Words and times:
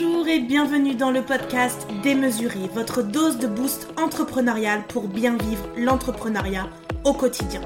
Bonjour 0.00 0.28
et 0.28 0.38
bienvenue 0.38 0.94
dans 0.94 1.10
le 1.10 1.22
podcast 1.22 1.88
Démesuré, 2.04 2.70
votre 2.72 3.02
dose 3.02 3.38
de 3.38 3.48
boost 3.48 3.88
entrepreneurial 3.96 4.84
pour 4.86 5.08
bien 5.08 5.36
vivre 5.36 5.68
l'entrepreneuriat 5.76 6.68
au 7.04 7.12
quotidien. 7.12 7.62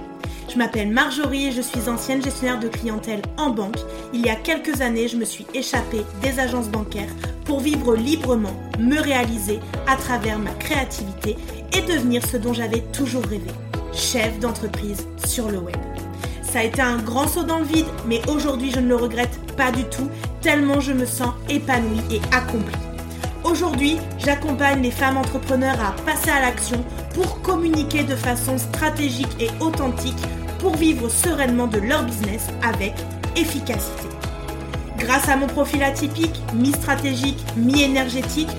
Je 0.48 0.56
m'appelle 0.56 0.90
Marjorie 0.90 1.48
et 1.48 1.52
je 1.52 1.60
suis 1.60 1.90
ancienne 1.90 2.22
gestionnaire 2.22 2.58
de 2.58 2.68
clientèle 2.68 3.20
en 3.36 3.50
banque. 3.50 3.76
Il 4.14 4.24
y 4.24 4.30
a 4.30 4.36
quelques 4.36 4.80
années, 4.80 5.08
je 5.08 5.16
me 5.16 5.26
suis 5.26 5.46
échappée 5.52 6.06
des 6.22 6.38
agences 6.38 6.68
bancaires 6.68 7.12
pour 7.44 7.60
vivre 7.60 7.94
librement, 7.94 8.56
me 8.78 8.98
réaliser 8.98 9.60
à 9.86 9.96
travers 9.96 10.38
ma 10.38 10.52
créativité 10.52 11.36
et 11.76 11.82
devenir 11.82 12.24
ce 12.24 12.38
dont 12.38 12.54
j'avais 12.54 12.82
toujours 12.92 13.24
rêvé, 13.24 13.50
chef 13.92 14.38
d'entreprise 14.38 15.06
sur 15.26 15.50
le 15.50 15.58
web. 15.58 15.76
Ça 16.42 16.60
a 16.60 16.64
été 16.64 16.80
un 16.80 16.98
grand 16.98 17.28
saut 17.28 17.44
dans 17.44 17.58
le 17.58 17.64
vide, 17.64 17.86
mais 18.06 18.22
aujourd'hui 18.28 18.70
je 18.70 18.80
ne 18.80 18.88
le 18.88 18.96
regrette 18.96 19.38
pas 19.62 19.70
du 19.70 19.84
tout, 19.84 20.10
tellement 20.40 20.80
je 20.80 20.92
me 20.92 21.06
sens 21.06 21.34
épanouie 21.48 22.02
et 22.10 22.20
accomplie. 22.34 22.74
Aujourd'hui, 23.44 23.96
j'accompagne 24.18 24.82
les 24.82 24.90
femmes 24.90 25.16
entrepreneurs 25.16 25.78
à 25.80 25.92
passer 26.04 26.30
à 26.30 26.40
l'action 26.40 26.84
pour 27.14 27.42
communiquer 27.42 28.02
de 28.02 28.16
façon 28.16 28.58
stratégique 28.58 29.36
et 29.38 29.50
authentique 29.60 30.20
pour 30.58 30.74
vivre 30.74 31.08
sereinement 31.08 31.68
de 31.68 31.78
leur 31.78 32.02
business 32.02 32.48
avec 32.64 32.92
efficacité. 33.36 34.08
Grâce 34.98 35.28
à 35.28 35.36
mon 35.36 35.46
profil 35.46 35.84
atypique, 35.84 36.42
mi-stratégique, 36.54 37.44
mi-énergétique, 37.56 38.50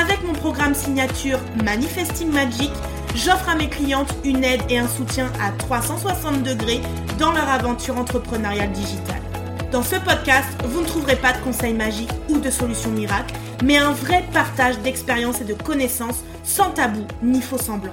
avec 0.00 0.24
mon 0.24 0.32
programme 0.32 0.74
signature 0.74 1.40
Manifesting 1.62 2.32
Magic, 2.32 2.70
j'offre 3.14 3.50
à 3.50 3.54
mes 3.54 3.68
clientes 3.68 4.14
une 4.24 4.42
aide 4.44 4.62
et 4.70 4.78
un 4.78 4.88
soutien 4.88 5.30
à 5.42 5.50
360 5.52 6.42
degrés 6.42 6.80
dans 7.18 7.32
leur 7.32 7.50
aventure 7.50 7.98
entrepreneuriale 7.98 8.72
digitale. 8.72 9.17
Dans 9.70 9.82
ce 9.82 9.96
podcast, 9.96 10.48
vous 10.64 10.80
ne 10.80 10.86
trouverez 10.86 11.16
pas 11.16 11.34
de 11.34 11.44
conseils 11.44 11.74
magiques 11.74 12.12
ou 12.30 12.38
de 12.38 12.48
solutions 12.48 12.90
miracles, 12.90 13.34
mais 13.62 13.76
un 13.76 13.92
vrai 13.92 14.24
partage 14.32 14.78
d'expériences 14.78 15.42
et 15.42 15.44
de 15.44 15.52
connaissances 15.52 16.24
sans 16.42 16.70
tabou 16.70 17.06
ni 17.22 17.42
faux 17.42 17.58
semblant. 17.58 17.92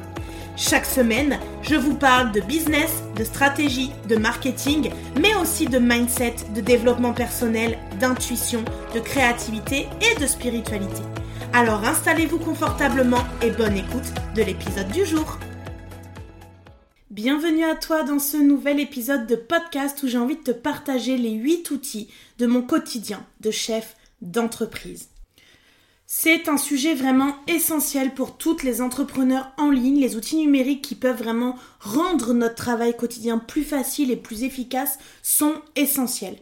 Chaque 0.56 0.86
semaine, 0.86 1.38
je 1.64 1.76
vous 1.76 1.96
parle 1.96 2.32
de 2.32 2.40
business, 2.40 3.04
de 3.18 3.26
stratégie, 3.26 3.92
de 4.08 4.16
marketing, 4.16 4.90
mais 5.20 5.36
aussi 5.36 5.66
de 5.66 5.78
mindset, 5.78 6.36
de 6.56 6.62
développement 6.62 7.12
personnel, 7.12 7.78
d'intuition, 8.00 8.64
de 8.94 9.02
créativité 9.02 9.90
et 10.00 10.18
de 10.18 10.28
spiritualité. 10.28 11.02
Alors 11.52 11.84
installez-vous 11.84 12.40
confortablement 12.40 13.26
et 13.42 13.52
bonne 13.52 13.76
écoute 13.76 14.14
de 14.34 14.44
l'épisode 14.44 14.88
du 14.94 15.06
jour. 15.06 15.40
Bienvenue 17.16 17.64
à 17.64 17.76
toi 17.76 18.04
dans 18.04 18.20
ce 18.20 18.36
nouvel 18.36 18.78
épisode 18.78 19.26
de 19.26 19.38
podcast 19.38 20.04
où 20.04 20.08
j'ai 20.10 20.18
envie 20.18 20.36
de 20.36 20.42
te 20.42 20.52
partager 20.52 21.16
les 21.16 21.32
8 21.32 21.72
outils 21.72 22.10
de 22.40 22.46
mon 22.46 22.62
quotidien 22.62 23.26
de 23.40 23.52
chef 23.52 23.96
d'entreprise. 24.22 25.08
C'est 26.08 26.50
un 26.50 26.58
sujet 26.58 26.94
vraiment 26.94 27.38
essentiel 27.48 28.14
pour 28.14 28.38
toutes 28.38 28.64
les 28.64 28.82
entrepreneurs 28.82 29.54
en 29.58 29.72
ligne, 29.72 30.02
les 30.02 30.18
outils 30.18 30.36
numériques 30.36 30.82
qui 30.82 30.96
peuvent 30.96 31.24
vraiment 31.24 31.56
rendre 31.80 32.34
notre 32.34 32.56
travail 32.56 32.98
quotidien 32.98 33.38
plus 33.38 33.64
facile 33.64 34.12
et 34.12 34.18
plus 34.18 34.44
efficace 34.44 35.00
sont 35.24 35.56
essentiels. 35.78 36.36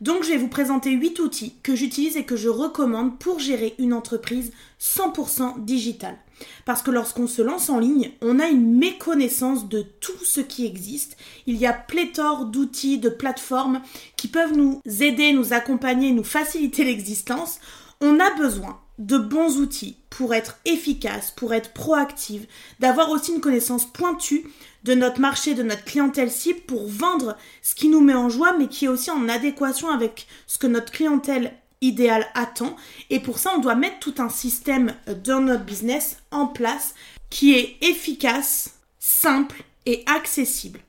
Donc 0.00 0.22
je 0.22 0.28
vais 0.28 0.36
vous 0.36 0.48
présenter 0.48 0.92
8 0.92 1.18
outils 1.18 1.54
que 1.62 1.74
j'utilise 1.74 2.16
et 2.16 2.24
que 2.24 2.36
je 2.36 2.48
recommande 2.48 3.18
pour 3.18 3.40
gérer 3.40 3.74
une 3.78 3.92
entreprise 3.92 4.52
100% 4.80 5.64
digitale. 5.64 6.16
Parce 6.64 6.82
que 6.82 6.92
lorsqu'on 6.92 7.26
se 7.26 7.42
lance 7.42 7.68
en 7.68 7.80
ligne, 7.80 8.12
on 8.22 8.38
a 8.38 8.46
une 8.46 8.78
méconnaissance 8.78 9.68
de 9.68 9.82
tout 9.82 10.24
ce 10.24 10.40
qui 10.40 10.66
existe. 10.66 11.16
Il 11.46 11.56
y 11.56 11.66
a 11.66 11.72
pléthore 11.72 12.44
d'outils, 12.44 12.98
de 12.98 13.08
plateformes 13.08 13.82
qui 14.16 14.28
peuvent 14.28 14.56
nous 14.56 14.80
aider, 14.84 15.32
nous 15.32 15.52
accompagner, 15.52 16.12
nous 16.12 16.24
faciliter 16.24 16.84
l'existence. 16.84 17.58
On 18.00 18.20
a 18.20 18.30
besoin 18.36 18.78
de 18.98 19.18
bons 19.18 19.58
outils 19.58 19.96
pour 20.10 20.34
être 20.34 20.58
efficace, 20.64 21.30
pour 21.30 21.54
être 21.54 21.72
proactive, 21.72 22.46
d'avoir 22.80 23.10
aussi 23.10 23.32
une 23.32 23.40
connaissance 23.40 23.86
pointue 23.86 24.44
de 24.84 24.94
notre 24.94 25.20
marché, 25.20 25.54
de 25.54 25.62
notre 25.62 25.84
clientèle 25.84 26.30
cible 26.30 26.60
pour 26.60 26.88
vendre 26.88 27.36
ce 27.62 27.74
qui 27.74 27.88
nous 27.88 28.00
met 28.00 28.14
en 28.14 28.28
joie, 28.28 28.56
mais 28.58 28.68
qui 28.68 28.86
est 28.86 28.88
aussi 28.88 29.10
en 29.10 29.28
adéquation 29.28 29.88
avec 29.90 30.26
ce 30.46 30.58
que 30.58 30.66
notre 30.66 30.92
clientèle 30.92 31.52
idéale 31.80 32.26
attend. 32.34 32.76
Et 33.10 33.20
pour 33.20 33.38
ça, 33.38 33.52
on 33.56 33.60
doit 33.60 33.74
mettre 33.74 33.98
tout 34.00 34.14
un 34.18 34.28
système 34.28 34.94
dans 35.24 35.40
notre 35.40 35.64
business 35.64 36.18
en 36.30 36.46
place 36.46 36.94
qui 37.30 37.54
est 37.54 37.76
efficace, 37.82 38.78
simple 38.98 39.62
et 39.86 40.02
accessible. 40.06 40.80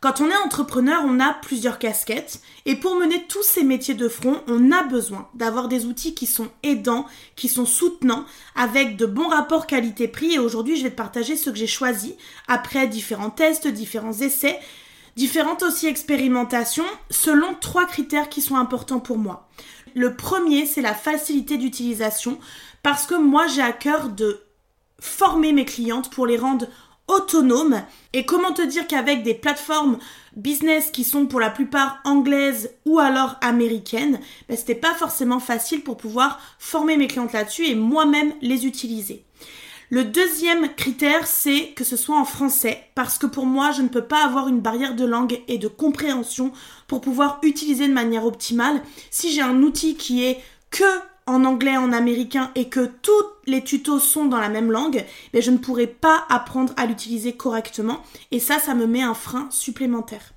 Quand 0.00 0.22
on 0.22 0.30
est 0.30 0.36
entrepreneur, 0.36 1.02
on 1.04 1.20
a 1.20 1.34
plusieurs 1.34 1.78
casquettes. 1.78 2.40
Et 2.64 2.74
pour 2.74 2.96
mener 2.96 3.26
tous 3.28 3.42
ces 3.42 3.62
métiers 3.62 3.92
de 3.92 4.08
front, 4.08 4.40
on 4.48 4.72
a 4.72 4.82
besoin 4.82 5.28
d'avoir 5.34 5.68
des 5.68 5.84
outils 5.84 6.14
qui 6.14 6.24
sont 6.24 6.48
aidants, 6.62 7.04
qui 7.36 7.48
sont 7.48 7.66
soutenants, 7.66 8.24
avec 8.54 8.96
de 8.96 9.04
bons 9.04 9.28
rapports 9.28 9.66
qualité-prix. 9.66 10.34
Et 10.34 10.38
aujourd'hui 10.38 10.78
je 10.78 10.84
vais 10.84 10.90
te 10.90 10.96
partager 10.96 11.36
ce 11.36 11.50
que 11.50 11.56
j'ai 11.56 11.66
choisi. 11.66 12.16
Après 12.48 12.86
différents 12.86 13.28
tests, 13.28 13.68
différents 13.68 14.14
essais, 14.14 14.58
différentes 15.16 15.62
aussi 15.62 15.86
expérimentations 15.86 16.86
selon 17.10 17.52
trois 17.60 17.84
critères 17.84 18.30
qui 18.30 18.40
sont 18.40 18.56
importants 18.56 19.00
pour 19.00 19.18
moi. 19.18 19.50
Le 19.94 20.16
premier, 20.16 20.64
c'est 20.64 20.80
la 20.80 20.94
facilité 20.94 21.58
d'utilisation 21.58 22.38
parce 22.82 23.04
que 23.04 23.16
moi 23.16 23.48
j'ai 23.48 23.60
à 23.60 23.72
cœur 23.72 24.08
de 24.08 24.40
former 24.98 25.52
mes 25.52 25.66
clientes 25.66 26.10
pour 26.10 26.26
les 26.26 26.38
rendre 26.38 26.66
autonome. 27.10 27.82
Et 28.12 28.24
comment 28.24 28.52
te 28.52 28.62
dire 28.62 28.86
qu'avec 28.86 29.22
des 29.22 29.34
plateformes 29.34 29.98
business 30.36 30.90
qui 30.90 31.04
sont 31.04 31.26
pour 31.26 31.40
la 31.40 31.50
plupart 31.50 31.98
anglaises 32.04 32.70
ou 32.84 32.98
alors 32.98 33.36
américaines, 33.40 34.20
ben, 34.48 34.56
c'était 34.56 34.74
pas 34.74 34.94
forcément 34.94 35.40
facile 35.40 35.82
pour 35.82 35.96
pouvoir 35.96 36.40
former 36.58 36.96
mes 36.96 37.08
clientes 37.08 37.32
là-dessus 37.32 37.66
et 37.66 37.74
moi-même 37.74 38.32
les 38.40 38.66
utiliser. 38.66 39.24
Le 39.92 40.04
deuxième 40.04 40.72
critère, 40.74 41.26
c'est 41.26 41.72
que 41.74 41.82
ce 41.82 41.96
soit 41.96 42.16
en 42.16 42.24
français, 42.24 42.84
parce 42.94 43.18
que 43.18 43.26
pour 43.26 43.44
moi, 43.44 43.72
je 43.72 43.82
ne 43.82 43.88
peux 43.88 44.04
pas 44.04 44.24
avoir 44.24 44.46
une 44.46 44.60
barrière 44.60 44.94
de 44.94 45.04
langue 45.04 45.40
et 45.48 45.58
de 45.58 45.66
compréhension 45.66 46.52
pour 46.86 47.00
pouvoir 47.00 47.40
utiliser 47.42 47.88
de 47.88 47.92
manière 47.92 48.24
optimale. 48.24 48.82
Si 49.10 49.32
j'ai 49.32 49.42
un 49.42 49.62
outil 49.62 49.96
qui 49.96 50.24
est 50.24 50.40
que 50.70 50.84
en 51.30 51.44
anglais, 51.44 51.76
en 51.76 51.92
américain 51.92 52.50
et 52.54 52.68
que 52.68 52.86
tous 52.86 53.24
les 53.46 53.64
tutos 53.64 53.98
sont 53.98 54.26
dans 54.26 54.38
la 54.38 54.48
même 54.48 54.70
langue, 54.70 55.04
mais 55.32 55.42
je 55.42 55.50
ne 55.50 55.58
pourrai 55.58 55.86
pas 55.86 56.24
apprendre 56.28 56.72
à 56.76 56.86
l'utiliser 56.86 57.32
correctement 57.32 58.02
et 58.30 58.38
ça, 58.38 58.58
ça 58.58 58.74
me 58.74 58.86
met 58.86 59.02
un 59.02 59.14
frein 59.14 59.48
supplémentaire. 59.50 60.32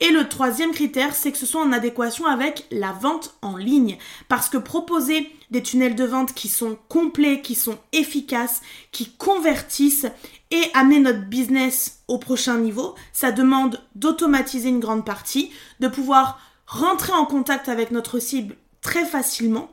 Et 0.00 0.10
le 0.10 0.28
troisième 0.28 0.72
critère, 0.72 1.14
c'est 1.14 1.32
que 1.32 1.38
ce 1.38 1.46
soit 1.46 1.62
en 1.62 1.72
adéquation 1.72 2.26
avec 2.26 2.66
la 2.70 2.92
vente 2.92 3.36
en 3.42 3.56
ligne. 3.56 3.98
Parce 4.28 4.48
que 4.48 4.58
proposer 4.58 5.30
des 5.50 5.62
tunnels 5.62 5.94
de 5.94 6.04
vente 6.04 6.34
qui 6.34 6.48
sont 6.48 6.76
complets, 6.88 7.40
qui 7.40 7.54
sont 7.54 7.78
efficaces, 7.92 8.62
qui 8.90 9.10
convertissent 9.12 10.06
et 10.50 10.62
amener 10.74 11.00
notre 11.00 11.26
business 11.26 12.00
au 12.08 12.18
prochain 12.18 12.58
niveau, 12.58 12.94
ça 13.12 13.32
demande 13.32 13.80
d'automatiser 13.94 14.68
une 14.68 14.80
grande 14.80 15.04
partie, 15.04 15.50
de 15.80 15.88
pouvoir 15.88 16.40
rentrer 16.66 17.12
en 17.12 17.26
contact 17.26 17.68
avec 17.68 17.90
notre 17.90 18.18
cible 18.18 18.56
très 18.80 19.04
facilement 19.04 19.70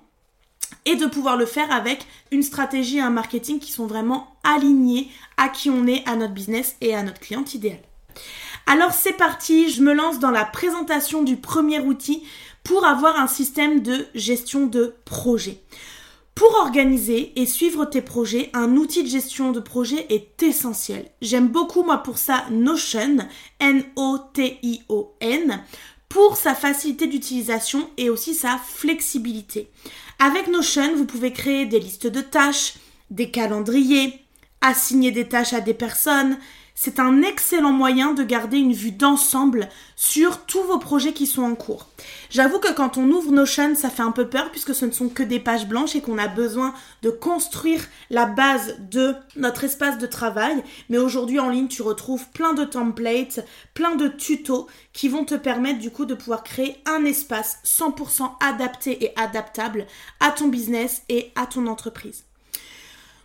et 0.86 0.96
de 0.96 1.06
pouvoir 1.06 1.38
le 1.38 1.46
faire 1.46 1.72
avec 1.72 2.06
une 2.32 2.44
stratégie 2.44 2.98
et 2.98 3.02
un 3.02 3.10
marketing 3.10 3.60
qui 3.60 3.72
sont 3.72 3.88
vraiment 3.88 4.36
alignés 4.44 5.10
à 5.38 5.50
qui 5.50 5.70
on 5.70 5.88
est, 5.88 6.08
à 6.08 6.16
notre 6.16 6.34
business 6.34 6.76
et 6.82 6.96
à 6.96 7.04
notre 7.04 7.20
cliente 7.20 7.54
idéal. 7.54 7.80
Alors 8.68 8.92
c'est 8.92 9.14
parti, 9.14 9.70
je 9.70 9.82
me 9.82 9.94
lance 9.94 10.20
dans 10.20 10.32
la 10.32 10.46
présentation 10.46 11.24
du 11.24 11.38
premier 11.38 11.80
outil 11.80 12.24
pour 12.64 12.86
avoir 12.86 13.20
un 13.20 13.28
système 13.28 13.82
de 13.82 14.06
gestion 14.14 14.68
de 14.68 14.96
projet. 15.06 15.62
Pour 16.36 16.56
organiser 16.62 17.34
et 17.36 17.46
suivre 17.46 17.86
tes 17.86 18.02
projets, 18.02 18.50
un 18.54 18.78
outil 18.78 19.04
de 19.04 19.10
gestion 19.10 19.52
de 19.52 19.60
projet 19.60 20.06
est 20.10 20.42
essentiel. 20.42 21.12
J'aime 21.22 21.50
beaucoup 21.50 21.84
moi 21.84 21.98
pour 21.98 22.18
ça 22.18 22.46
Notion, 22.50 23.18
N-O-T-I-O-N, 23.60 24.00
pour 26.12 26.36
sa 26.36 26.54
facilité 26.54 27.08
d'utilisation 27.08 27.90
et 27.98 28.10
aussi 28.10 28.34
sa 28.34 28.58
flexibilité. 28.58 29.70
Avec 30.20 30.48
Notion, 30.48 30.96
vous 30.96 31.06
pouvez 31.06 31.32
créer 31.32 31.66
des 31.66 31.80
listes 31.80 32.08
de 32.08 32.20
tâches, 32.20 32.74
des 33.10 33.32
calendriers, 33.32 34.20
assigner 34.60 35.12
des 35.12 35.28
tâches 35.28 35.54
à 35.54 35.62
des 35.62 35.74
personnes. 35.74 36.38
C'est 36.84 37.00
un 37.00 37.22
excellent 37.22 37.74
moyen 37.74 38.14
de 38.14 38.24
garder 38.24 38.58
une 38.58 38.74
vue 38.74 38.90
d'ensemble 38.90 39.70
sur 39.96 40.48
tous 40.48 40.64
vos 40.64 40.80
projets 40.80 41.14
qui 41.14 41.28
sont 41.28 41.44
en 41.44 41.54
cours. 41.54 41.88
J'avoue 42.32 42.58
que 42.58 42.74
quand 42.74 42.98
on 42.98 43.08
ouvre 43.12 43.32
Notion, 43.32 43.76
ça 43.76 43.92
fait 43.92 44.02
un 44.02 44.10
peu 44.10 44.28
peur 44.28 44.50
puisque 44.50 44.74
ce 44.74 44.86
ne 44.88 44.92
sont 44.92 45.08
que 45.08 45.22
des 45.22 45.40
pages 45.40 45.68
blanches 45.68 45.96
et 45.96 46.02
qu'on 46.02 46.18
a 46.18 46.28
besoin 46.28 46.74
de 47.04 47.12
construire 47.12 47.86
la 48.10 48.26
base 48.26 48.78
de 48.80 49.14
notre 49.36 49.64
espace 49.64 50.00
de 50.00 50.08
travail. 50.08 50.64
Mais 50.90 50.98
aujourd'hui 50.98 51.40
en 51.40 51.52
ligne, 51.52 51.68
tu 51.68 51.84
retrouves 51.84 52.28
plein 52.30 52.56
de 52.56 52.66
templates, 52.66 53.46
plein 53.76 53.94
de 53.94 54.08
tutos 54.08 54.66
qui 54.92 55.08
vont 55.08 55.24
te 55.24 55.36
permettre 55.36 55.78
du 55.78 55.92
coup 55.92 56.06
de 56.06 56.16
pouvoir 56.16 56.42
créer 56.44 56.78
un 56.88 57.06
espace 57.06 57.60
100% 57.64 58.28
adapté 58.40 59.06
et 59.06 59.14
adaptable 59.20 59.86
à 60.20 60.32
ton 60.32 60.48
business 60.48 61.04
et 61.10 61.32
à 61.36 61.46
ton 61.46 61.68
entreprise. 61.68 62.24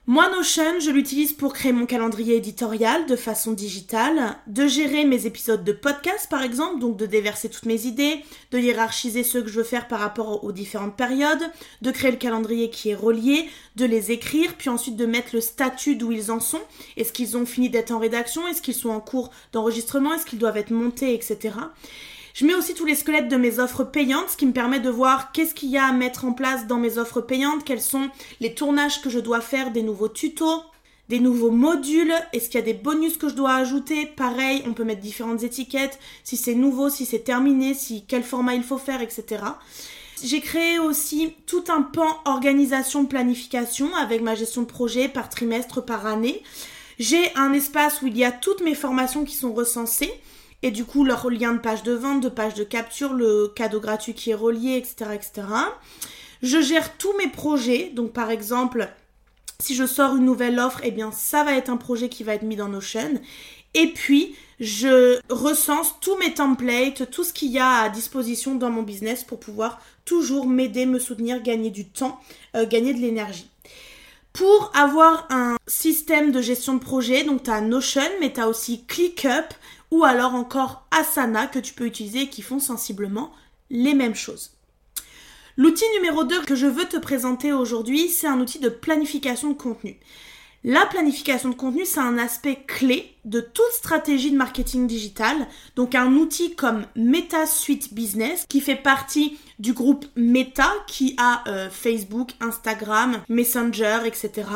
Moi, 0.09 0.31
Notion, 0.31 0.79
je 0.79 0.93
l'utilise 0.93 1.33
pour 1.33 1.53
créer 1.53 1.73
mon 1.73 1.85
calendrier 1.85 2.37
éditorial 2.37 3.07
de 3.07 3.17
façon 3.17 3.51
digitale, 3.51 4.37
de 4.47 4.69
gérer 4.69 5.05
mes 5.05 5.27
épisodes 5.27 5.65
de 5.65 5.73
podcast 5.73 6.29
par 6.31 6.45
exemple, 6.45 6.79
donc 6.79 6.97
de 6.97 7.07
déverser 7.07 7.49
toutes 7.49 7.67
mes 7.67 7.87
idées, 7.87 8.23
de 8.53 8.59
hiérarchiser 8.61 9.25
ceux 9.25 9.43
que 9.43 9.49
je 9.49 9.59
veux 9.59 9.65
faire 9.65 9.89
par 9.89 9.99
rapport 9.99 10.45
aux 10.45 10.53
différentes 10.53 10.95
périodes, 10.95 11.43
de 11.83 11.91
créer 11.91 12.13
le 12.13 12.19
calendrier 12.19 12.71
qui 12.71 12.91
est 12.91 12.95
relié, 12.95 13.49
de 13.75 13.85
les 13.85 14.13
écrire, 14.13 14.55
puis 14.57 14.71
ensuite 14.71 14.95
de 14.95 15.07
mettre 15.07 15.31
le 15.33 15.41
statut 15.41 15.97
d'où 15.97 16.13
ils 16.13 16.31
en 16.31 16.39
sont. 16.39 16.63
Est-ce 16.97 17.13
qu'ils 17.13 17.37
ont 17.37 17.45
fini 17.45 17.69
d'être 17.69 17.91
en 17.91 17.99
rédaction? 17.99 18.47
Est-ce 18.47 18.63
qu'ils 18.63 18.75
sont 18.75 18.91
en 18.91 19.01
cours 19.01 19.33
d'enregistrement? 19.53 20.15
Est-ce 20.15 20.25
qu'ils 20.25 20.39
doivent 20.39 20.57
être 20.57 20.71
montés, 20.71 21.15
etc. 21.15 21.55
Je 22.37 22.45
mets 22.45 22.55
aussi 22.55 22.75
tous 22.75 22.85
les 22.85 22.97
squelettes 22.97 23.31
de 23.31 23.37
mes 23.39 23.61
offres 23.61 23.83
payantes, 23.83 24.29
ce 24.29 24.37
qui 24.37 24.45
me 24.45 24.53
permet 24.53 24.79
de 24.79 24.91
voir 24.91 25.33
qu'est-ce 25.33 25.55
qu'il 25.55 25.71
y 25.71 25.79
a 25.79 25.87
à 25.87 25.93
mettre 25.93 26.27
en 26.27 26.33
place 26.33 26.67
dans 26.67 26.77
mes 26.77 26.99
offres 26.99 27.23
payantes, 27.23 27.65
quels 27.65 27.81
sont 27.81 28.11
les 28.41 28.53
tournages 28.53 29.01
que 29.01 29.09
je 29.09 29.21
dois 29.21 29.41
faire, 29.41 29.71
des 29.71 29.83
nouveaux 29.83 30.11
tutos, 30.11 30.63
des 31.09 31.19
nouveaux 31.19 31.51
modules, 31.51 32.13
est-ce 32.35 32.51
qu'il 32.51 32.61
y 32.61 32.63
a 32.63 32.67
des 32.67 32.75
bonus 32.75 33.17
que 33.17 33.31
je 33.31 33.35
dois 33.35 33.55
ajouter? 33.55 34.05
Pareil, 34.05 34.63
on 34.67 34.75
peut 34.75 34.85
mettre 34.85 35.01
différentes 35.01 35.45
étiquettes, 35.45 35.99
si 36.25 36.37
c'est 36.37 36.55
nouveau, 36.55 36.91
si 36.91 37.07
c'est 37.07 37.21
terminé, 37.21 37.73
si 37.73 38.05
quel 38.07 38.23
format 38.23 38.55
il 38.55 38.63
faut 38.63 38.77
faire, 38.77 39.01
etc. 39.01 39.43
J'ai 40.23 40.43
créé 40.43 40.79
aussi 40.79 41.33
tout 41.47 41.65
un 41.69 41.81
pan 41.81 42.19
organisation 42.27 43.07
planification 43.07 43.95
avec 43.95 44.21
ma 44.21 44.35
gestion 44.35 44.61
de 44.61 44.67
projet 44.67 45.09
par 45.09 45.31
trimestre, 45.31 45.83
par 45.83 46.05
année. 46.05 46.43
J'ai 46.99 47.35
un 47.35 47.55
espace 47.55 48.03
où 48.03 48.09
il 48.09 48.19
y 48.19 48.27
a 48.27 48.33
toutes 48.33 48.61
mes 48.61 48.75
formations 48.75 49.25
qui 49.25 49.37
sont 49.37 49.55
recensées 49.55 50.13
et 50.67 50.73
du 50.73 50.85
coup 50.85 51.05
leur 51.05 51.31
lien 51.31 51.53
de 51.53 51.61
page 51.61 51.85
de 51.85 51.93
vente, 51.93 52.21
de 52.21 52.29
page 52.29 52.55
de 52.55 52.65
capture, 52.65 53.13
le 53.13 53.53
cadeau 53.55 53.79
gratuit 53.79 54.15
qui 54.15 54.33
est 54.33 54.35
relié, 54.35 54.75
etc. 54.75 55.13
etc. 55.15 55.47
Je 56.43 56.61
gère 56.61 56.97
tous 56.99 57.17
mes 57.19 57.29
projets, 57.29 57.93
donc 57.95 58.13
par 58.13 58.33
exemple, 58.33 58.89
si 59.61 59.77
je 59.77 59.87
sors 59.87 60.17
une 60.17 60.25
nouvelle 60.25 60.59
offre, 60.59 60.81
eh 60.83 60.91
bien 60.91 61.13
ça 61.13 61.45
va 61.45 61.53
être 61.53 61.71
un 61.71 61.77
projet 61.77 62.09
qui 62.09 62.25
va 62.25 62.35
être 62.35 62.43
mis 62.43 62.57
dans 62.57 62.67
Notion. 62.67 63.21
Et 63.75 63.93
puis, 63.93 64.35
je 64.59 65.21
recense 65.33 65.95
tous 66.01 66.17
mes 66.17 66.35
templates, 66.35 67.13
tout 67.13 67.23
ce 67.23 67.33
qu'il 67.33 67.53
y 67.53 67.61
a 67.61 67.83
à 67.83 67.89
disposition 67.89 68.57
dans 68.57 68.71
mon 68.71 68.83
business 68.83 69.23
pour 69.23 69.39
pouvoir 69.39 69.81
toujours 70.05 70.49
m'aider, 70.49 70.85
me 70.85 70.99
soutenir, 70.99 71.43
gagner 71.43 71.71
du 71.71 71.87
temps, 71.87 72.19
euh, 72.57 72.67
gagner 72.67 72.93
de 72.93 72.99
l'énergie. 72.99 73.49
Pour 74.33 74.73
avoir 74.75 75.27
un 75.31 75.57
système 75.67 76.33
de 76.33 76.43
gestion 76.43 76.75
de 76.75 76.81
projet, 76.81 77.23
donc 77.23 77.45
tu 77.45 77.51
as 77.51 77.61
Notion, 77.61 78.03
mais 78.21 78.33
tu 78.33 78.41
as 78.41 78.49
aussi 78.49 78.85
ClickUp, 78.85 79.55
ou 79.91 80.05
alors 80.05 80.35
encore 80.35 80.87
Asana 80.91 81.47
que 81.47 81.59
tu 81.59 81.75
peux 81.75 81.87
utiliser 81.87 82.23
et 82.23 82.29
qui 82.29 82.43
font 82.43 82.59
sensiblement 82.59 83.33
les 83.71 83.95
mêmes 83.95 84.15
choses. 84.15 84.53
L'outil 85.57 85.85
numéro 85.95 86.25
2 86.25 86.43
que 86.43 86.55
je 86.55 86.67
veux 86.67 86.85
te 86.85 86.99
présenter 86.99 87.53
aujourd'hui, 87.53 88.09
c'est 88.09 88.27
un 88.27 88.41
outil 88.41 88.59
de 88.59 88.69
planification 88.69 89.49
de 89.49 89.55
contenu. 89.55 89.99
La 90.65 90.85
planification 90.85 91.51
de 91.51 91.55
contenu, 91.55 91.87
c'est 91.87 92.01
un 92.01 92.19
aspect 92.19 92.59
clé 92.67 93.15
de 93.25 93.41
toute 93.41 93.71
stratégie 93.73 94.33
de 94.33 94.37
marketing 94.37 94.89
digital. 94.89 95.47
Donc 95.77 95.95
un 95.95 96.13
outil 96.15 96.57
comme 96.57 96.87
Meta 96.97 97.47
Suite 97.47 97.95
Business 97.95 98.45
qui 98.49 98.61
fait 98.61 98.75
partie 98.75 99.39
du 99.61 99.73
groupe 99.73 100.05
Meta 100.17 100.71
qui 100.89 101.15
a 101.19 101.49
euh, 101.49 101.71
Facebook, 101.71 102.33
Instagram, 102.41 103.23
Messenger, 103.29 104.01
etc. 104.07 104.49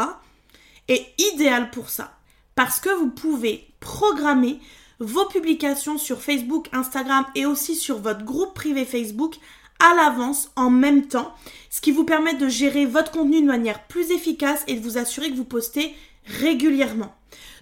est 0.88 1.06
idéal 1.32 1.70
pour 1.70 1.90
ça. 1.90 2.18
Parce 2.56 2.80
que 2.80 2.90
vous 2.90 3.10
pouvez 3.10 3.68
programmer 3.78 4.58
vos 5.00 5.24
publications 5.24 5.98
sur 5.98 6.20
Facebook, 6.20 6.68
Instagram 6.72 7.26
et 7.34 7.46
aussi 7.46 7.74
sur 7.74 7.98
votre 7.98 8.24
groupe 8.24 8.54
privé 8.54 8.84
Facebook 8.84 9.36
à 9.80 9.94
l'avance 9.94 10.50
en 10.56 10.68
même 10.68 11.06
temps, 11.06 11.34
ce 11.70 11.80
qui 11.80 11.90
vous 11.90 12.04
permet 12.04 12.34
de 12.34 12.48
gérer 12.48 12.84
votre 12.84 13.10
contenu 13.10 13.40
de 13.40 13.46
manière 13.46 13.86
plus 13.86 14.10
efficace 14.10 14.62
et 14.66 14.74
de 14.74 14.80
vous 14.80 14.98
assurer 14.98 15.30
que 15.30 15.36
vous 15.36 15.44
postez 15.44 15.94
régulièrement. 16.26 17.14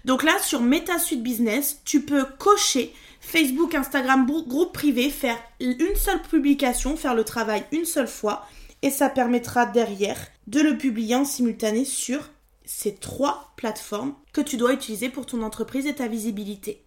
Donc 0.03 0.23
là, 0.23 0.37
sur 0.39 0.61
MetaSuite 0.61 1.23
Business, 1.23 1.81
tu 1.85 2.01
peux 2.01 2.25
cocher 2.37 2.93
Facebook, 3.21 3.73
Instagram, 3.73 4.25
groupe 4.25 4.73
privé, 4.73 5.09
faire 5.09 5.37
une 5.59 5.95
seule 5.95 6.21
publication, 6.21 6.97
faire 6.97 7.15
le 7.15 7.23
travail 7.23 7.63
une 7.71 7.85
seule 7.85 8.07
fois, 8.07 8.45
et 8.81 8.89
ça 8.89 9.09
permettra 9.09 9.65
derrière 9.65 10.19
de 10.47 10.61
le 10.61 10.77
publier 10.77 11.15
en 11.15 11.25
simultané 11.25 11.85
sur 11.85 12.29
ces 12.65 12.95
trois 12.95 13.53
plateformes 13.55 14.13
que 14.33 14.41
tu 14.41 14.57
dois 14.57 14.73
utiliser 14.73 15.09
pour 15.09 15.25
ton 15.25 15.41
entreprise 15.41 15.85
et 15.85 15.95
ta 15.95 16.07
visibilité. 16.07 16.83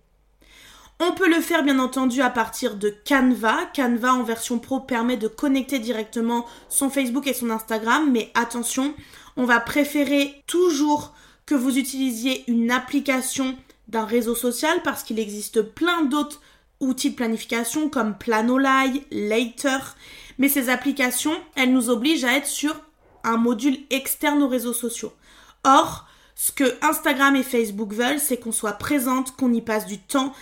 On 1.05 1.11
peut 1.11 1.29
le 1.29 1.41
faire 1.41 1.65
bien 1.65 1.81
entendu 1.81 2.23
à 2.23 2.31
partir 2.31 2.77
de 2.77 2.95
Canva. 3.05 3.57
Canva 3.75 4.15
en 4.15 4.23
version 4.23 4.61
pro 4.61 4.79
permet 4.79 5.17
de 5.17 5.27
connecter 5.27 5.81
directement 5.81 6.47
son 6.69 6.91
Facebook 6.91 7.27
et 7.27 7.35
son 7.35 7.51
Instagram, 7.51 8.09
mais 8.13 8.31
attention, 8.35 8.95
on 9.37 9.45
va 9.45 9.59
préférer 9.59 10.33
toujours 10.47 11.13
que 11.45 11.57
vous 11.57 11.77
utilisiez 11.77 12.45
une 12.47 12.71
application 12.71 13.59
d'un 13.89 14.05
réseau 14.05 14.37
social 14.37 14.81
parce 14.85 15.03
qu'il 15.03 15.19
existe 15.19 15.63
plein 15.63 16.03
d'autres 16.03 16.41
outils 16.79 17.11
de 17.11 17.17
planification 17.17 17.89
comme 17.89 18.17
Planolai, 18.17 19.03
Later, 19.11 19.97
mais 20.39 20.49
ces 20.49 20.69
applications, 20.69 21.35
elles 21.57 21.73
nous 21.73 21.91
obligent 21.91 22.27
à 22.27 22.37
être 22.37 22.47
sur 22.47 22.77
un 23.25 23.39
module 23.39 23.79
externe 23.91 24.41
aux 24.41 24.49
réseaux 24.49 24.73
sociaux. 24.73 25.13
Or, 25.65 26.07
ce 26.37 26.53
que 26.53 26.77
Instagram 26.81 27.35
et 27.35 27.43
Facebook 27.43 27.93
veulent, 27.93 28.21
c'est 28.21 28.37
qu'on 28.37 28.53
soit 28.53 28.75
présente, 28.75 29.35
qu'on 29.35 29.53
y 29.53 29.63
passe 29.63 29.87
du 29.87 29.99
temps 29.99 30.33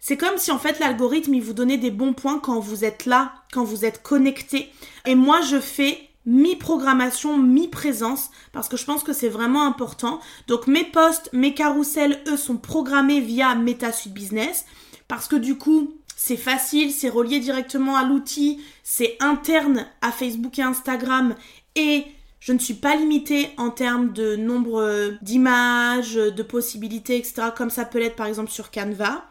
c'est 0.00 0.16
comme 0.16 0.38
si 0.38 0.50
en 0.50 0.58
fait 0.58 0.78
l'algorithme 0.78 1.34
il 1.34 1.42
vous 1.42 1.52
donnait 1.52 1.78
des 1.78 1.90
bons 1.90 2.12
points 2.12 2.38
quand 2.38 2.60
vous 2.60 2.84
êtes 2.84 3.06
là, 3.06 3.32
quand 3.52 3.64
vous 3.64 3.84
êtes 3.84 4.02
connecté. 4.02 4.70
Et 5.06 5.14
moi 5.14 5.40
je 5.42 5.60
fais 5.60 6.08
mi-programmation, 6.28 7.38
mi-présence, 7.38 8.30
parce 8.52 8.68
que 8.68 8.76
je 8.76 8.84
pense 8.84 9.02
que 9.02 9.14
c'est 9.14 9.30
vraiment 9.30 9.64
important. 9.64 10.20
Donc 10.46 10.66
mes 10.66 10.84
posts, 10.84 11.30
mes 11.32 11.54
carousels, 11.54 12.20
eux, 12.28 12.36
sont 12.36 12.58
programmés 12.58 13.20
via 13.20 13.54
MetaSuite 13.54 14.12
Business, 14.12 14.66
parce 15.08 15.26
que 15.26 15.36
du 15.36 15.56
coup, 15.56 15.94
c'est 16.16 16.36
facile, 16.36 16.92
c'est 16.92 17.08
relié 17.08 17.40
directement 17.40 17.96
à 17.96 18.04
l'outil, 18.04 18.62
c'est 18.82 19.16
interne 19.20 19.86
à 20.02 20.12
Facebook 20.12 20.58
et 20.58 20.62
Instagram, 20.62 21.34
et 21.76 22.04
je 22.40 22.52
ne 22.52 22.58
suis 22.58 22.74
pas 22.74 22.94
limitée 22.94 23.48
en 23.56 23.70
termes 23.70 24.12
de 24.12 24.36
nombre 24.36 25.16
d'images, 25.22 26.14
de 26.14 26.42
possibilités, 26.42 27.16
etc., 27.16 27.48
comme 27.56 27.70
ça 27.70 27.86
peut 27.86 27.98
l'être 27.98 28.16
par 28.16 28.26
exemple 28.26 28.50
sur 28.50 28.70
Canva. 28.70 29.24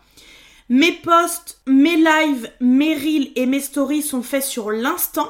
Mes 0.69 0.91
posts, 0.91 1.61
mes 1.65 1.95
lives, 1.95 2.51
mes 2.59 2.93
reels 2.93 3.31
et 3.37 3.45
mes 3.45 3.61
stories 3.61 4.01
sont 4.01 4.21
faits 4.21 4.43
sur 4.43 4.69
l'instant. 4.69 5.29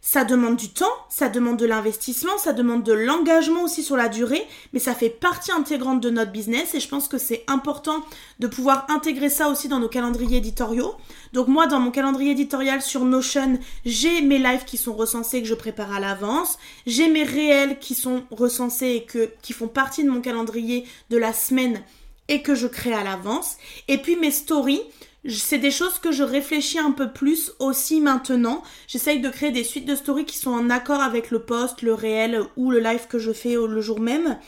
Ça 0.00 0.24
demande 0.24 0.56
du 0.56 0.70
temps, 0.70 0.86
ça 1.10 1.28
demande 1.28 1.58
de 1.58 1.66
l'investissement, 1.66 2.38
ça 2.38 2.54
demande 2.54 2.84
de 2.84 2.94
l'engagement 2.94 3.64
aussi 3.64 3.82
sur 3.82 3.98
la 3.98 4.08
durée, 4.08 4.46
mais 4.72 4.78
ça 4.78 4.94
fait 4.94 5.10
partie 5.10 5.52
intégrante 5.52 6.00
de 6.00 6.08
notre 6.08 6.32
business 6.32 6.74
et 6.74 6.80
je 6.80 6.88
pense 6.88 7.06
que 7.06 7.18
c'est 7.18 7.44
important 7.48 8.02
de 8.38 8.46
pouvoir 8.46 8.86
intégrer 8.88 9.28
ça 9.28 9.50
aussi 9.50 9.68
dans 9.68 9.78
nos 9.78 9.90
calendriers 9.90 10.38
éditoriaux. 10.38 10.94
Donc 11.34 11.48
moi, 11.48 11.66
dans 11.66 11.80
mon 11.80 11.90
calendrier 11.90 12.30
éditorial 12.30 12.80
sur 12.80 13.04
Notion, 13.04 13.58
j'ai 13.84 14.22
mes 14.22 14.38
lives 14.38 14.64
qui 14.64 14.78
sont 14.78 14.94
recensés 14.94 15.42
que 15.42 15.48
je 15.48 15.54
prépare 15.54 15.92
à 15.92 16.00
l'avance, 16.00 16.58
j'ai 16.86 17.08
mes 17.08 17.24
réels 17.24 17.78
qui 17.78 17.94
sont 17.94 18.22
recensés 18.30 18.92
et 18.92 19.04
que, 19.04 19.28
qui 19.42 19.52
font 19.52 19.68
partie 19.68 20.02
de 20.02 20.08
mon 20.08 20.22
calendrier 20.22 20.86
de 21.10 21.18
la 21.18 21.34
semaine 21.34 21.82
et 22.28 22.42
que 22.42 22.54
je 22.54 22.66
crée 22.66 22.92
à 22.92 23.04
l'avance. 23.04 23.56
Et 23.88 23.98
puis 23.98 24.16
mes 24.16 24.30
stories, 24.30 24.82
c'est 25.28 25.58
des 25.58 25.70
choses 25.70 25.98
que 25.98 26.12
je 26.12 26.22
réfléchis 26.22 26.78
un 26.78 26.92
peu 26.92 27.12
plus 27.12 27.52
aussi 27.58 28.00
maintenant. 28.00 28.62
J'essaye 28.86 29.20
de 29.20 29.28
créer 29.28 29.50
des 29.50 29.64
suites 29.64 29.86
de 29.86 29.96
stories 29.96 30.24
qui 30.24 30.36
sont 30.36 30.52
en 30.52 30.70
accord 30.70 31.00
avec 31.00 31.30
le 31.30 31.40
post, 31.40 31.82
le 31.82 31.94
réel 31.94 32.42
ou 32.56 32.70
le 32.70 32.80
live 32.80 33.06
que 33.08 33.18
je 33.18 33.32
fais 33.32 33.54
le 33.54 33.80
jour 33.80 34.00
même. 34.00 34.38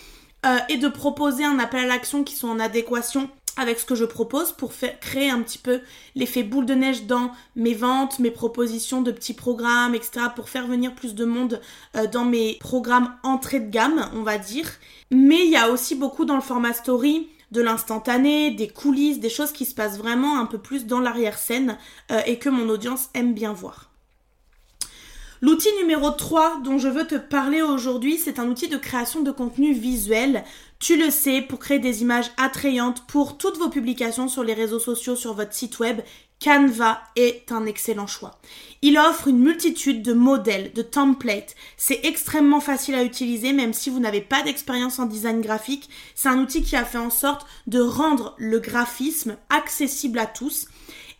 Euh, 0.46 0.56
et 0.70 0.78
de 0.78 0.88
proposer 0.88 1.44
un 1.44 1.58
appel 1.58 1.84
à 1.84 1.86
l'action 1.86 2.24
qui 2.24 2.34
sont 2.34 2.48
en 2.48 2.60
adéquation 2.60 3.28
avec 3.58 3.78
ce 3.78 3.84
que 3.84 3.94
je 3.94 4.06
propose 4.06 4.52
pour 4.52 4.72
créer 5.00 5.28
un 5.28 5.42
petit 5.42 5.58
peu 5.58 5.80
l'effet 6.14 6.42
boule 6.42 6.64
de 6.64 6.72
neige 6.72 7.04
dans 7.04 7.32
mes 7.56 7.74
ventes, 7.74 8.18
mes 8.20 8.30
propositions 8.30 9.02
de 9.02 9.12
petits 9.12 9.34
programmes, 9.34 9.94
etc. 9.94 10.26
pour 10.34 10.48
faire 10.48 10.66
venir 10.66 10.94
plus 10.94 11.14
de 11.14 11.26
monde 11.26 11.60
euh, 11.94 12.06
dans 12.06 12.24
mes 12.24 12.56
programmes 12.58 13.14
entrée 13.22 13.60
de 13.60 13.68
gamme, 13.68 14.08
on 14.14 14.22
va 14.22 14.38
dire. 14.38 14.70
Mais 15.10 15.44
il 15.44 15.50
y 15.50 15.56
a 15.56 15.68
aussi 15.68 15.94
beaucoup 15.94 16.24
dans 16.24 16.36
le 16.36 16.40
format 16.40 16.72
story 16.72 17.28
de 17.50 17.60
l'instantané, 17.60 18.50
des 18.50 18.68
coulisses, 18.68 19.20
des 19.20 19.30
choses 19.30 19.52
qui 19.52 19.64
se 19.64 19.74
passent 19.74 19.98
vraiment 19.98 20.38
un 20.38 20.46
peu 20.46 20.58
plus 20.58 20.86
dans 20.86 21.00
l'arrière-scène 21.00 21.78
euh, 22.10 22.20
et 22.26 22.38
que 22.38 22.48
mon 22.48 22.68
audience 22.68 23.08
aime 23.14 23.34
bien 23.34 23.52
voir. 23.52 23.90
L'outil 25.42 25.70
numéro 25.80 26.10
3 26.10 26.60
dont 26.62 26.76
je 26.76 26.88
veux 26.88 27.06
te 27.06 27.14
parler 27.14 27.62
aujourd'hui, 27.62 28.18
c'est 28.18 28.38
un 28.38 28.48
outil 28.48 28.68
de 28.68 28.76
création 28.76 29.22
de 29.22 29.30
contenu 29.30 29.72
visuel. 29.72 30.44
Tu 30.78 30.98
le 30.98 31.10
sais, 31.10 31.40
pour 31.40 31.58
créer 31.58 31.78
des 31.78 32.02
images 32.02 32.30
attrayantes 32.36 33.06
pour 33.06 33.38
toutes 33.38 33.56
vos 33.56 33.70
publications 33.70 34.28
sur 34.28 34.44
les 34.44 34.52
réseaux 34.52 34.78
sociaux, 34.78 35.16
sur 35.16 35.32
votre 35.32 35.54
site 35.54 35.78
web, 35.78 36.02
Canva 36.42 37.02
est 37.16 37.52
un 37.52 37.66
excellent 37.66 38.06
choix. 38.06 38.38
Il 38.80 38.98
offre 38.98 39.28
une 39.28 39.40
multitude 39.40 40.02
de 40.02 40.14
modèles, 40.14 40.72
de 40.72 40.80
templates. 40.80 41.54
C'est 41.76 42.00
extrêmement 42.04 42.60
facile 42.60 42.94
à 42.94 43.04
utiliser 43.04 43.52
même 43.52 43.74
si 43.74 43.90
vous 43.90 44.00
n'avez 44.00 44.22
pas 44.22 44.42
d'expérience 44.42 44.98
en 44.98 45.06
design 45.06 45.42
graphique. 45.42 45.90
C'est 46.14 46.28
un 46.28 46.38
outil 46.38 46.62
qui 46.62 46.76
a 46.76 46.84
fait 46.84 46.98
en 46.98 47.10
sorte 47.10 47.46
de 47.66 47.80
rendre 47.80 48.34
le 48.38 48.58
graphisme 48.58 49.36
accessible 49.50 50.18
à 50.18 50.26
tous. 50.26 50.66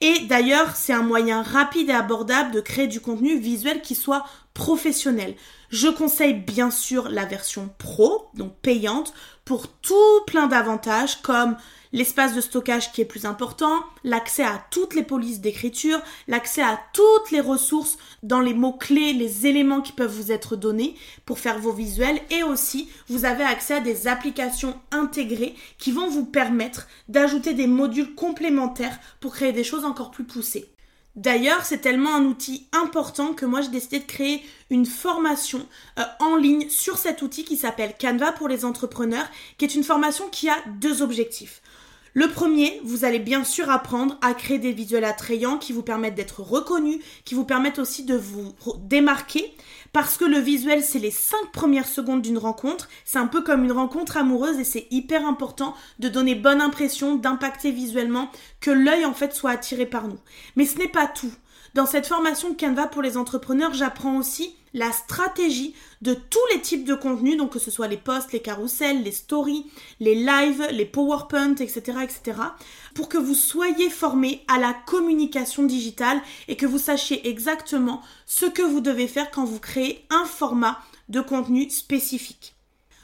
Et 0.01 0.21
d'ailleurs, 0.21 0.75
c'est 0.77 0.95
un 0.95 1.03
moyen 1.03 1.43
rapide 1.43 1.91
et 1.91 1.93
abordable 1.93 2.53
de 2.53 2.61
créer 2.61 2.87
du 2.87 3.01
contenu 3.01 3.39
visuel 3.39 3.83
qui 3.83 3.95
soit 3.95 4.25
professionnel. 4.55 5.35
Je 5.69 5.89
conseille 5.89 6.33
bien 6.33 6.71
sûr 6.71 7.11
la 7.11 7.27
version 7.27 7.69
pro, 7.77 8.31
donc 8.35 8.57
payante, 8.63 9.13
pour 9.45 9.69
tout 9.69 10.25
plein 10.27 10.47
d'avantages 10.47 11.21
comme 11.21 11.57
l'espace 11.93 12.35
de 12.35 12.41
stockage 12.41 12.93
qui 12.93 13.01
est 13.01 13.07
plus 13.07 13.27
important, 13.27 13.83
l'accès 14.05 14.45
à 14.45 14.65
toutes 14.71 14.95
les 14.95 15.03
polices 15.03 15.41
d'écriture, 15.41 16.01
l'accès 16.29 16.63
à 16.63 16.81
toutes 16.93 17.31
les 17.31 17.41
ressources 17.41 17.99
dans 18.23 18.41
les 18.41 18.55
mots-clés, 18.55 19.13
les 19.13 19.47
éléments 19.47 19.81
qui 19.81 19.93
peuvent 19.93 20.15
vous 20.15 20.33
être 20.33 20.57
donnés 20.57 20.95
pour 21.27 21.39
faire 21.39 21.59
vos 21.59 21.73
visuels 21.73 22.21
et 22.31 22.43
aussi 22.43 22.89
vous 23.09 23.25
avez 23.25 23.45
accès 23.45 23.75
à 23.75 23.81
des 23.81 24.07
applications 24.07 24.79
intégrées 24.91 25.55
qui 25.79 25.93
vont 25.93 26.09
vous 26.09 26.25
permettre 26.25 26.87
d'ajouter 27.09 27.55
des 27.55 27.67
modules 27.67 28.15
complémentaires 28.15 28.99
pour 29.21 29.35
créer 29.35 29.53
des 29.53 29.65
choses 29.65 29.85
encore 29.85 30.11
plus 30.11 30.25
poussées. 30.25 30.71
D'ailleurs, 31.17 31.65
c'est 31.65 31.79
tellement 31.79 32.15
un 32.15 32.25
outil 32.25 32.69
important 32.73 33.35
que 33.35 33.45
moi 33.45 33.63
j'ai 33.63 33.69
décidé 33.69 33.99
de 33.99 34.05
créer 34.05 34.43
une 34.71 34.87
formation 34.87 35.67
euh, 35.99 36.05
en 36.21 36.37
ligne 36.37 36.69
sur 36.71 36.99
cet 36.99 37.21
outil 37.21 37.45
qui 37.45 37.57
s'appelle 37.57 37.95
Canva 38.01 38.31
pour 38.33 38.47
les 38.47 38.65
entrepreneurs, 38.65 39.27
qui 39.59 39.65
est 39.65 39.75
une 39.75 39.83
formation 39.83 40.29
qui 40.29 40.49
a 40.49 40.57
deux 40.79 41.03
objectifs. 41.03 41.63
Le 42.13 42.29
premier, 42.29 42.81
vous 42.83 43.05
allez 43.05 43.21
bien 43.21 43.45
sûr 43.45 43.71
apprendre 43.71 44.19
à 44.21 44.35
créer 44.35 44.59
des 44.59 44.73
visuels 44.73 45.05
attrayants 45.05 45.59
qui 45.59 45.73
vous 45.73 45.85
permettent 45.85 46.17
d'être 46.17 46.41
reconnus, 46.41 46.99
qui 47.25 47.35
vous 47.35 47.45
permettent 47.45 47.79
aussi 47.79 48.05
de 48.05 48.17
vous 48.17 48.53
démarquer, 48.79 49.55
parce 49.93 50.17
que 50.17 50.25
le 50.25 50.39
visuel, 50.39 50.83
c'est 50.83 50.99
les 50.99 51.13
cinq 51.13 51.53
premières 51.53 51.87
secondes 51.87 52.23
d'une 52.23 52.39
rencontre. 52.39 52.89
C'est 53.05 53.19
un 53.19 53.29
peu 53.29 53.43
comme 53.43 53.63
une 53.63 53.73
rencontre 53.73 54.17
amoureuse 54.17 54.59
et 54.59 54.65
c'est 54.65 54.89
hyper 54.91 55.25
important 55.25 55.75
de 56.01 56.09
donner 56.09 56.35
bonne 56.35 56.61
impression, 56.61 57.15
d'impacter 57.15 57.71
visuellement, 57.71 58.31
que 58.61 58.73
l'œil 58.73 59.05
en 59.05 59.15
fait 59.15 59.33
soit 59.33 59.51
attiré 59.51 59.87
par 59.87 60.09
nous. 60.09 60.19
Mais 60.57 60.67
ce 60.67 60.79
n'est 60.79 60.89
pas 60.89 61.07
tout. 61.07 61.33
Dans 61.75 61.87
cette 61.87 62.09
formation 62.09 62.55
Canva 62.55 62.89
pour 62.89 63.03
les 63.03 63.17
entrepreneurs, 63.17 63.75
j'apprends 63.75 64.17
aussi 64.17 64.57
la 64.75 64.93
stratégie 64.93 65.75
de 66.03 66.15
tous 66.15 66.39
les 66.53 66.61
types 66.61 66.85
de 66.85 66.95
contenus, 66.95 67.37
donc 67.37 67.53
que 67.53 67.59
ce 67.59 67.71
soit 67.71 67.89
les 67.89 67.97
posts, 67.97 68.33
les 68.33 68.41
carousels, 68.41 69.03
les 69.03 69.13
stories, 69.13 69.67
les 69.99 70.15
lives, 70.15 70.67
les 70.71 70.87
PowerPoint, 70.87 71.57
etc., 71.57 71.99
etc., 72.03 72.39
pour 72.95 73.09
que 73.09 73.19
vous 73.19 73.35
soyez 73.35 73.91
formés 73.91 74.45
à 74.49 74.59
la 74.59 74.75
communication 74.75 75.65
digitale 75.65 76.21
et 76.49 76.57
que 76.57 76.67
vous 76.67 76.79
sachiez 76.79 77.29
exactement 77.29 78.03
ce 78.27 78.47
que 78.47 78.63
vous 78.63 78.81
devez 78.81 79.09
faire 79.09 79.31
quand 79.31 79.45
vous 79.45 79.61
créez 79.61 80.07
un 80.11 80.25
format 80.25 80.79
de 81.09 81.21
contenu 81.21 81.69
spécifique. 81.71 82.55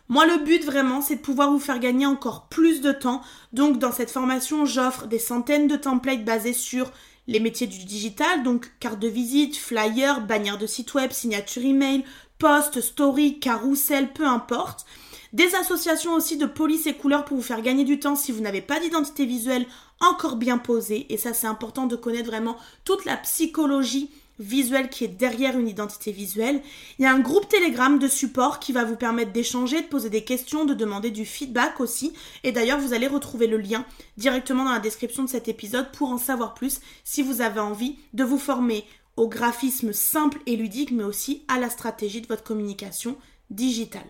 Moi, 0.09 0.25
le 0.27 0.45
but 0.45 0.65
vraiment, 0.65 1.01
c'est 1.01 1.17
de 1.17 1.21
pouvoir 1.21 1.51
vous 1.51 1.59
faire 1.59 1.81
gagner 1.81 2.07
encore 2.07 2.47
plus 2.49 2.81
de 2.81 2.93
temps. 2.93 3.23
Donc, 3.53 3.81
dans 3.81 3.91
cette 3.91 4.11
formation, 4.11 4.65
j'offre 4.65 5.07
des 5.07 5.19
centaines 5.19 5.67
de 5.67 5.75
templates 5.75 6.25
basés 6.25 6.53
sur 6.53 6.93
les 7.29 7.41
métiers 7.41 7.67
du 7.67 7.85
digital, 7.85 8.43
donc 8.43 8.71
carte 8.81 8.99
de 8.99 9.09
visite, 9.09 9.57
flyer, 9.57 10.21
bannière 10.21 10.59
de 10.59 10.67
site 10.67 10.95
web, 10.95 11.11
signature 11.11 11.65
email, 11.65 12.05
post, 12.39 12.81
story, 12.81 13.39
carousel, 13.41 14.13
peu 14.13 14.27
importe. 14.27 14.87
Des 15.33 15.55
associations 15.55 16.15
aussi 16.15 16.37
de 16.37 16.47
police 16.47 16.87
et 16.87 16.95
couleurs 16.95 17.25
pour 17.25 17.37
vous 17.37 17.43
faire 17.43 17.63
gagner 17.63 17.85
du 17.85 17.99
temps 17.99 18.17
si 18.17 18.33
vous 18.33 18.41
n'avez 18.41 18.63
pas 18.63 18.81
d'identité 18.81 19.27
visuelle 19.27 19.67
encore 20.01 20.37
bien 20.37 20.59
posée. 20.59 21.07
Et 21.13 21.17
ça, 21.17 21.35
c'est 21.35 21.47
important 21.47 21.87
de 21.87 21.97
connaître 21.97 22.27
vraiment 22.27 22.57
toute 22.85 23.05
la 23.05 23.17
psychologie 23.17 24.11
visuel 24.39 24.89
qui 24.89 25.05
est 25.05 25.09
derrière 25.09 25.59
une 25.59 25.69
identité 25.69 26.13
visuelle. 26.13 26.63
Il 26.99 27.03
y 27.03 27.07
a 27.07 27.13
un 27.13 27.21
groupe 27.21 27.49
Telegram 27.49 27.99
de 27.99 28.09
support 28.09 28.59
qui 28.59 28.73
va 28.73 28.85
vous 28.85 28.97
permettre 28.97 29.33
d'échanger, 29.33 29.83
de 29.83 29.87
poser 29.87 30.11
des 30.11 30.25
questions, 30.25 30.65
de 30.65 30.75
demander 30.75 31.11
du 31.11 31.25
feedback 31.25 31.81
aussi. 31.81 32.13
Et 32.45 32.53
d'ailleurs, 32.53 32.81
vous 32.81 32.93
allez 32.93 33.07
retrouver 33.07 33.47
le 33.47 33.59
lien 33.59 33.85
directement 34.17 34.65
dans 34.65 34.73
la 34.73 34.79
description 34.79 35.25
de 35.25 35.29
cet 35.29 35.49
épisode 35.49 35.91
pour 35.93 36.11
en 36.11 36.19
savoir 36.19 36.55
plus 36.55 36.81
si 37.05 37.23
vous 37.23 37.41
avez 37.41 37.61
envie 37.61 37.97
de 38.13 38.25
vous 38.25 38.39
former 38.39 38.85
au 39.17 39.29
graphisme 39.29 39.93
simple 39.93 40.39
et 40.47 40.57
ludique, 40.57 40.91
mais 40.91 41.05
aussi 41.05 41.45
à 41.49 41.59
la 41.59 41.71
stratégie 41.71 42.21
de 42.21 42.27
votre 42.27 42.45
communication 42.45 43.17
digitale. 43.51 44.07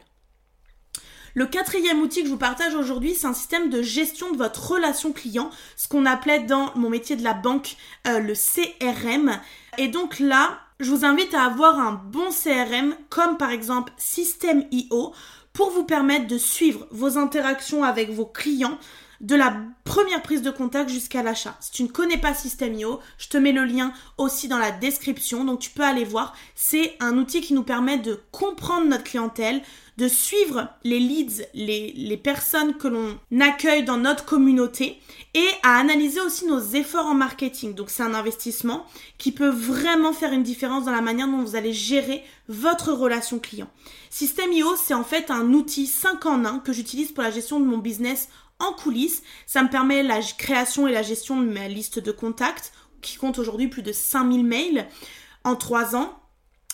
Le 1.37 1.45
quatrième 1.45 2.01
outil 2.01 2.23
que 2.23 2.29
je 2.29 2.33
vous 2.33 2.39
partage 2.39 2.75
aujourd'hui, 2.75 3.15
c'est 3.15 3.27
un 3.27 3.35
système 3.35 3.69
de 3.69 3.83
gestion 3.83 4.33
de 4.33 4.39
votre 4.39 4.71
relation 4.71 5.13
client, 5.13 5.51
ce 5.77 5.87
qu'on 5.87 6.07
appelait 6.07 6.41
dans 6.41 6.75
mon 6.77 6.89
métier 6.89 7.15
de 7.15 7.23
la 7.23 7.35
banque 7.35 7.77
euh, 8.07 8.21
le 8.21 8.33
CRM. 8.33 9.39
Et 9.77 9.89
donc 9.89 10.19
là, 10.19 10.59
je 10.81 10.91
vous 10.91 11.05
invite 11.05 11.35
à 11.35 11.43
avoir 11.43 11.79
un 11.79 11.93
bon 11.93 12.31
CRM 12.31 12.95
comme 13.11 13.37
par 13.37 13.51
exemple 13.51 13.93
System.io 13.99 15.13
pour 15.53 15.71
vous 15.73 15.85
permettre 15.85 16.27
de 16.27 16.39
suivre 16.39 16.87
vos 16.91 17.19
interactions 17.19 17.85
avec 17.85 18.09
vos 18.09 18.25
clients 18.25 18.79
de 19.21 19.35
la 19.35 19.57
première 19.85 20.23
prise 20.23 20.43
de 20.43 20.51
contact 20.51 20.91
jusqu'à 20.91 21.23
l'achat. 21.23 21.57
Si 21.61 21.71
tu 21.71 21.83
ne 21.83 21.89
connais 21.89 22.19
pas 22.19 22.35
System.io, 22.35 23.01
je 23.19 23.29
te 23.29 23.37
mets 23.37 23.53
le 23.53 23.65
lien 23.65 23.93
aussi 24.19 24.49
dans 24.49 24.59
la 24.59 24.71
description, 24.71 25.45
donc 25.45 25.61
tu 25.61 25.71
peux 25.71 25.85
aller 25.85 26.05
voir. 26.05 26.35
C'est 26.55 26.97
un 27.01 27.17
outil 27.19 27.41
qui 27.41 27.55
nous 27.55 27.63
permet 27.63 27.99
de 27.99 28.21
comprendre 28.33 28.87
notre 28.87 29.05
clientèle, 29.05 29.63
de 29.97 30.09
suivre 30.09 30.69
les 30.85 30.99
leads, 30.99 31.45
les, 31.55 31.93
les 31.93 32.17
personnes 32.17 32.77
que 32.77 32.89
l'on 32.89 33.19
accueille 33.41 33.85
dans 33.85 33.97
notre 33.97 34.25
communauté 34.25 35.01
et 35.35 35.49
à 35.63 35.79
analyser 35.79 36.21
aussi 36.21 36.47
nos 36.47 36.61
efforts 36.61 37.07
en 37.07 37.15
marketing. 37.15 37.75
Donc 37.75 37.91
c'est 37.91 38.03
un 38.03 38.15
investissement 38.15 38.85
qui 39.19 39.33
peut 39.33 39.49
vraiment 39.49 40.13
faire 40.13 40.33
une 40.33 40.43
différence 40.43 40.85
dans 40.85 40.93
la 40.93 41.01
manière 41.01 41.29
dont 41.29 41.43
vous 41.43 41.57
allez 41.57 41.73
gérer 41.73 42.23
votre 42.49 42.93
relation 42.93 43.39
client. 43.39 43.69
System.io, 44.11 44.77
c'est 44.77 44.95
en 44.95 45.05
fait 45.05 45.31
un 45.31 45.53
outil 45.53 45.87
5 45.87 46.25
en 46.27 46.45
1 46.45 46.59
que 46.61 46.73
j'utilise 46.73 47.13
pour 47.13 47.23
la 47.23 47.31
gestion 47.31 47.61
de 47.61 47.65
mon 47.65 47.79
business 47.79 48.29
en 48.59 48.73
coulisses. 48.73 49.23
Ça 49.47 49.63
me 49.63 49.69
permet 49.69 50.03
la 50.03 50.21
création 50.21 50.87
et 50.87 50.93
la 50.93 51.03
gestion 51.03 51.41
de 51.41 51.47
ma 51.47 51.69
liste 51.69 51.99
de 51.99 52.13
contacts, 52.13 52.73
qui 53.03 53.17
compte 53.17 53.39
aujourd'hui 53.39 53.69
plus 53.69 53.83
de 53.83 53.93
5000 53.93 54.45
mails 54.45 54.87
en 55.45 55.57
3 55.57 55.97
ans. 55.97 56.19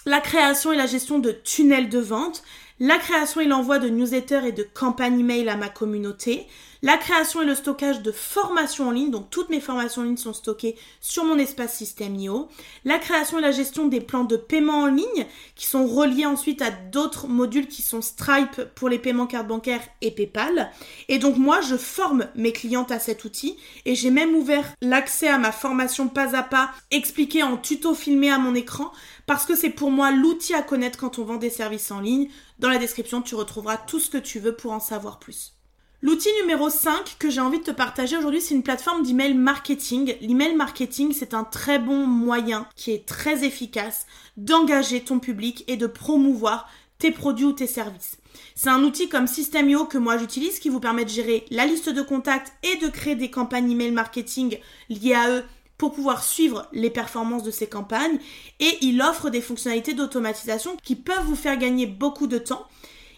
La 0.06 0.20
création 0.20 0.72
et 0.72 0.76
la 0.76 0.86
gestion 0.86 1.18
de 1.18 1.30
tunnels 1.30 1.88
de 1.88 2.00
vente, 2.00 2.42
la 2.82 2.98
création 2.98 3.40
et 3.40 3.46
l'envoi 3.46 3.78
de 3.78 3.88
newsletters 3.88 4.44
et 4.44 4.50
de 4.50 4.64
campagnes 4.64 5.20
email 5.20 5.48
à 5.48 5.56
ma 5.56 5.68
communauté, 5.68 6.48
la 6.84 6.96
création 6.96 7.42
et 7.42 7.46
le 7.46 7.54
stockage 7.54 8.02
de 8.02 8.10
formations 8.10 8.88
en 8.88 8.90
ligne, 8.90 9.12
donc 9.12 9.30
toutes 9.30 9.50
mes 9.50 9.60
formations 9.60 10.02
en 10.02 10.04
ligne 10.04 10.16
sont 10.16 10.32
stockées 10.32 10.76
sur 11.00 11.24
mon 11.24 11.38
espace 11.38 11.76
System.io, 11.76 12.48
la 12.84 12.98
création 12.98 13.38
et 13.38 13.42
la 13.42 13.52
gestion 13.52 13.86
des 13.86 14.00
plans 14.00 14.24
de 14.24 14.36
paiement 14.36 14.80
en 14.80 14.86
ligne 14.86 15.26
qui 15.54 15.66
sont 15.66 15.86
reliés 15.86 16.26
ensuite 16.26 16.60
à 16.60 16.72
d'autres 16.72 17.28
modules 17.28 17.68
qui 17.68 17.82
sont 17.82 18.02
Stripe 18.02 18.62
pour 18.74 18.88
les 18.88 18.98
paiements 18.98 19.28
carte 19.28 19.46
bancaire 19.46 19.82
et 20.00 20.10
PayPal. 20.10 20.72
Et 21.08 21.18
donc 21.18 21.36
moi, 21.36 21.60
je 21.60 21.76
forme 21.76 22.26
mes 22.34 22.52
clientes 22.52 22.90
à 22.90 22.98
cet 22.98 23.24
outil 23.24 23.56
et 23.84 23.94
j'ai 23.94 24.10
même 24.10 24.34
ouvert 24.34 24.74
l'accès 24.80 25.28
à 25.28 25.38
ma 25.38 25.52
formation 25.52 26.08
pas 26.08 26.34
à 26.34 26.42
pas 26.42 26.72
expliquée 26.90 27.44
en 27.44 27.58
tuto 27.58 27.94
filmé 27.94 28.28
à 28.28 28.38
mon 28.38 28.56
écran 28.56 28.90
parce 29.26 29.46
que 29.46 29.54
c'est 29.54 29.70
pour 29.70 29.92
moi 29.92 30.10
l'outil 30.10 30.54
à 30.54 30.62
connaître 30.62 30.98
quand 30.98 31.20
on 31.20 31.24
vend 31.24 31.36
des 31.36 31.50
services 31.50 31.92
en 31.92 32.00
ligne. 32.00 32.28
Dans 32.58 32.68
la 32.68 32.78
description, 32.78 33.22
tu 33.22 33.36
retrouveras 33.36 33.76
tout 33.76 34.00
ce 34.00 34.10
que 34.10 34.18
tu 34.18 34.40
veux 34.40 34.56
pour 34.56 34.72
en 34.72 34.80
savoir 34.80 35.20
plus. 35.20 35.54
L'outil 36.04 36.30
numéro 36.40 36.68
5 36.68 37.14
que 37.20 37.30
j'ai 37.30 37.40
envie 37.40 37.60
de 37.60 37.64
te 37.64 37.70
partager 37.70 38.16
aujourd'hui, 38.16 38.40
c'est 38.40 38.56
une 38.56 38.64
plateforme 38.64 39.04
d'email 39.04 39.34
marketing. 39.34 40.16
L'email 40.20 40.56
marketing, 40.56 41.12
c'est 41.12 41.32
un 41.32 41.44
très 41.44 41.78
bon 41.78 42.08
moyen 42.08 42.66
qui 42.74 42.90
est 42.90 43.06
très 43.06 43.44
efficace 43.44 44.06
d'engager 44.36 45.02
ton 45.04 45.20
public 45.20 45.62
et 45.68 45.76
de 45.76 45.86
promouvoir 45.86 46.68
tes 46.98 47.12
produits 47.12 47.44
ou 47.44 47.52
tes 47.52 47.68
services. 47.68 48.18
C'est 48.56 48.68
un 48.68 48.82
outil 48.82 49.08
comme 49.08 49.28
System.io 49.28 49.84
que 49.84 49.96
moi 49.96 50.18
j'utilise 50.18 50.58
qui 50.58 50.70
vous 50.70 50.80
permet 50.80 51.04
de 51.04 51.10
gérer 51.10 51.44
la 51.50 51.66
liste 51.66 51.88
de 51.88 52.02
contacts 52.02 52.52
et 52.64 52.78
de 52.78 52.88
créer 52.88 53.14
des 53.14 53.30
campagnes 53.30 53.70
email 53.70 53.92
marketing 53.92 54.58
liées 54.88 55.14
à 55.14 55.30
eux 55.30 55.44
pour 55.78 55.92
pouvoir 55.92 56.24
suivre 56.24 56.66
les 56.72 56.90
performances 56.90 57.44
de 57.44 57.52
ces 57.52 57.68
campagnes 57.68 58.18
et 58.58 58.78
il 58.82 59.00
offre 59.02 59.30
des 59.30 59.40
fonctionnalités 59.40 59.94
d'automatisation 59.94 60.76
qui 60.82 60.96
peuvent 60.96 61.26
vous 61.26 61.36
faire 61.36 61.56
gagner 61.56 61.86
beaucoup 61.86 62.26
de 62.26 62.38
temps 62.38 62.66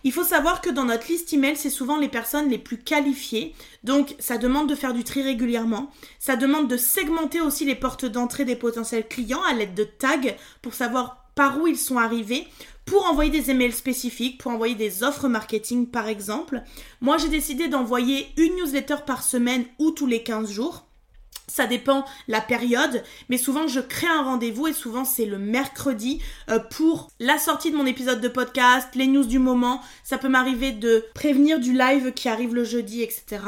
il 0.05 0.13
faut 0.13 0.23
savoir 0.23 0.61
que 0.61 0.71
dans 0.71 0.85
notre 0.85 1.09
liste 1.09 1.33
email, 1.33 1.57
c'est 1.57 1.71
souvent 1.71 1.99
les 1.99 2.09
personnes 2.09 2.51
les 2.51 2.59
plus 2.59 2.79
qualifiées. 2.79 3.55
Donc, 3.83 4.15
ça 4.19 4.37
demande 4.37 4.69
de 4.69 4.75
faire 4.75 4.93
du 4.93 5.03
tri 5.03 5.23
régulièrement. 5.23 5.91
Ça 6.19 6.37
demande 6.37 6.69
de 6.69 6.77
segmenter 6.77 7.41
aussi 7.41 7.65
les 7.65 7.75
portes 7.75 8.05
d'entrée 8.05 8.45
des 8.45 8.55
potentiels 8.55 9.09
clients 9.09 9.43
à 9.43 9.55
l'aide 9.55 9.75
de 9.75 9.85
tags 9.85 10.37
pour 10.61 10.75
savoir 10.75 11.25
par 11.35 11.61
où 11.61 11.67
ils 11.67 11.79
sont 11.79 11.99
arrivés 11.99 12.47
pour 12.85 13.07
envoyer 13.07 13.31
des 13.31 13.51
emails 13.51 13.73
spécifiques, 13.73 14.39
pour 14.39 14.53
envoyer 14.53 14.75
des 14.75 15.03
offres 15.03 15.29
marketing 15.29 15.87
par 15.87 16.07
exemple. 16.07 16.63
Moi, 17.01 17.17
j'ai 17.17 17.29
décidé 17.29 17.69
d'envoyer 17.69 18.29
une 18.37 18.57
newsletter 18.57 18.97
par 19.07 19.23
semaine 19.23 19.65
ou 19.79 19.91
tous 19.91 20.07
les 20.07 20.23
15 20.23 20.51
jours. 20.51 20.87
Ça 21.47 21.67
dépend 21.67 22.05
la 22.29 22.41
période, 22.41 23.03
mais 23.29 23.39
souvent 23.39 23.69
je 23.69 23.81
crée 23.81 24.07
un 24.07 24.23
rendez-vous 24.23 24.67
et 24.67 24.73
souvent 24.73 25.05
c'est 25.05 25.27
le 25.27 25.39
mercredi 25.39 26.21
euh, 26.49 26.59
pour 26.59 27.11
la 27.21 27.39
sortie 27.39 27.71
de 27.71 27.77
mon 27.77 27.87
épisode 27.87 28.21
de 28.21 28.29
podcast, 28.29 28.89
les 28.95 29.07
news 29.07 29.25
du 29.25 29.39
moment. 29.39 29.81
Ça 30.03 30.19
peut 30.19 30.29
m'arriver 30.29 30.73
de 30.73 31.05
prévenir 31.15 31.61
du 31.61 31.73
live 31.73 32.13
qui 32.13 32.29
arrive 32.29 32.55
le 32.55 32.65
jeudi, 32.65 33.03
etc. 33.03 33.41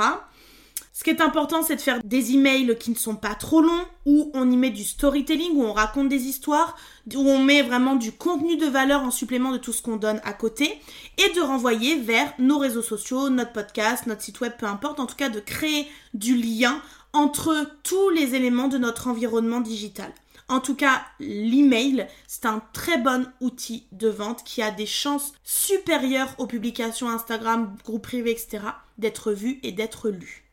Ce 0.97 1.05
qui 1.05 1.11
est 1.11 1.21
important, 1.21 1.63
c'est 1.63 1.77
de 1.77 1.81
faire 1.83 2.03
des 2.03 2.33
emails 2.33 2.75
qui 2.81 2.91
ne 2.91 2.97
sont 2.97 3.17
pas 3.17 3.35
trop 3.35 3.61
longs, 3.61 3.85
où 4.07 4.31
on 4.33 4.51
y 4.51 4.57
met 4.57 4.71
du 4.71 4.83
storytelling, 4.83 5.55
où 5.55 5.63
on 5.63 5.75
raconte 5.75 6.09
des 6.09 6.23
histoires, 6.23 6.75
où 7.15 7.19
on 7.19 7.39
met 7.39 7.61
vraiment 7.61 7.97
du 7.97 8.13
contenu 8.13 8.57
de 8.57 8.65
valeur 8.65 9.03
en 9.03 9.11
supplément 9.11 9.53
de 9.53 9.59
tout 9.59 9.75
ce 9.75 9.83
qu'on 9.83 9.99
donne 9.99 10.23
à 10.25 10.33
côté, 10.33 10.81
et 11.19 11.35
de 11.35 11.41
renvoyer 11.43 11.97
vers 11.97 12.33
nos 12.39 12.57
réseaux 12.57 12.81
sociaux, 12.81 13.29
notre 13.29 13.53
podcast, 13.53 14.07
notre 14.07 14.23
site 14.23 14.41
web, 14.41 14.55
peu 14.59 14.65
importe, 14.65 14.99
en 14.99 15.05
tout 15.05 15.17
cas 15.17 15.29
de 15.29 15.39
créer 15.39 15.87
du 16.15 16.35
lien 16.35 16.81
entre 17.13 17.71
tous 17.83 18.09
les 18.09 18.35
éléments 18.35 18.69
de 18.69 18.79
notre 18.79 19.09
environnement 19.09 19.61
digital. 19.61 20.11
En 20.49 20.61
tout 20.61 20.77
cas, 20.77 21.03
l'email, 21.21 22.07
c'est 22.27 22.47
un 22.47 22.63
très 22.73 22.97
bon 22.97 23.31
outil 23.43 23.85
de 23.93 24.09
vente 24.09 24.45
qui 24.45 24.63
a 24.63 24.71
des 24.71 24.87
chances 24.87 25.35
supérieures 25.45 26.35
aux 26.39 26.47
publications 26.47 27.11
Instagram, 27.11 27.77
groupes 27.85 28.05
privés, 28.05 28.31
etc., 28.31 28.61
d'être 28.97 29.33
vu 29.33 29.61
et 29.63 29.73
d'être 29.73 30.09
lu. 30.09 30.46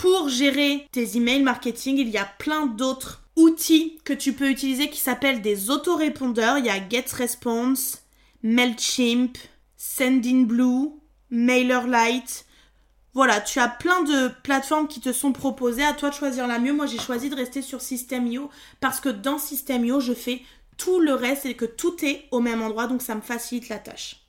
Pour 0.00 0.28
gérer 0.28 0.86
tes 0.92 1.16
emails 1.16 1.42
marketing, 1.42 1.98
il 1.98 2.08
y 2.08 2.18
a 2.18 2.24
plein 2.24 2.66
d'autres 2.66 3.24
outils 3.34 3.98
que 4.04 4.12
tu 4.12 4.32
peux 4.32 4.48
utiliser 4.48 4.90
qui 4.90 5.00
s'appellent 5.00 5.42
des 5.42 5.70
autorépondeurs. 5.70 6.56
Il 6.58 6.66
y 6.66 6.70
a 6.70 6.88
GetResponse, 6.88 8.04
MailChimp, 8.44 9.36
SendinBlue, 9.76 10.90
MailerLite. 11.30 12.46
Voilà, 13.12 13.40
tu 13.40 13.58
as 13.58 13.66
plein 13.66 14.04
de 14.04 14.30
plateformes 14.44 14.86
qui 14.86 15.00
te 15.00 15.12
sont 15.12 15.32
proposées. 15.32 15.82
À 15.82 15.94
toi 15.94 16.10
de 16.10 16.14
choisir 16.14 16.46
la 16.46 16.60
mieux. 16.60 16.72
Moi, 16.72 16.86
j'ai 16.86 17.00
choisi 17.00 17.28
de 17.28 17.34
rester 17.34 17.60
sur 17.60 17.80
System.io 17.80 18.50
parce 18.78 19.00
que 19.00 19.08
dans 19.08 19.40
System.io, 19.40 19.98
je 19.98 20.12
fais 20.12 20.42
tout 20.76 21.00
le 21.00 21.14
reste 21.14 21.44
et 21.44 21.54
que 21.54 21.64
tout 21.64 22.04
est 22.04 22.26
au 22.30 22.38
même 22.38 22.62
endroit. 22.62 22.86
Donc, 22.86 23.02
ça 23.02 23.16
me 23.16 23.20
facilite 23.20 23.68
la 23.68 23.80
tâche. 23.80 24.27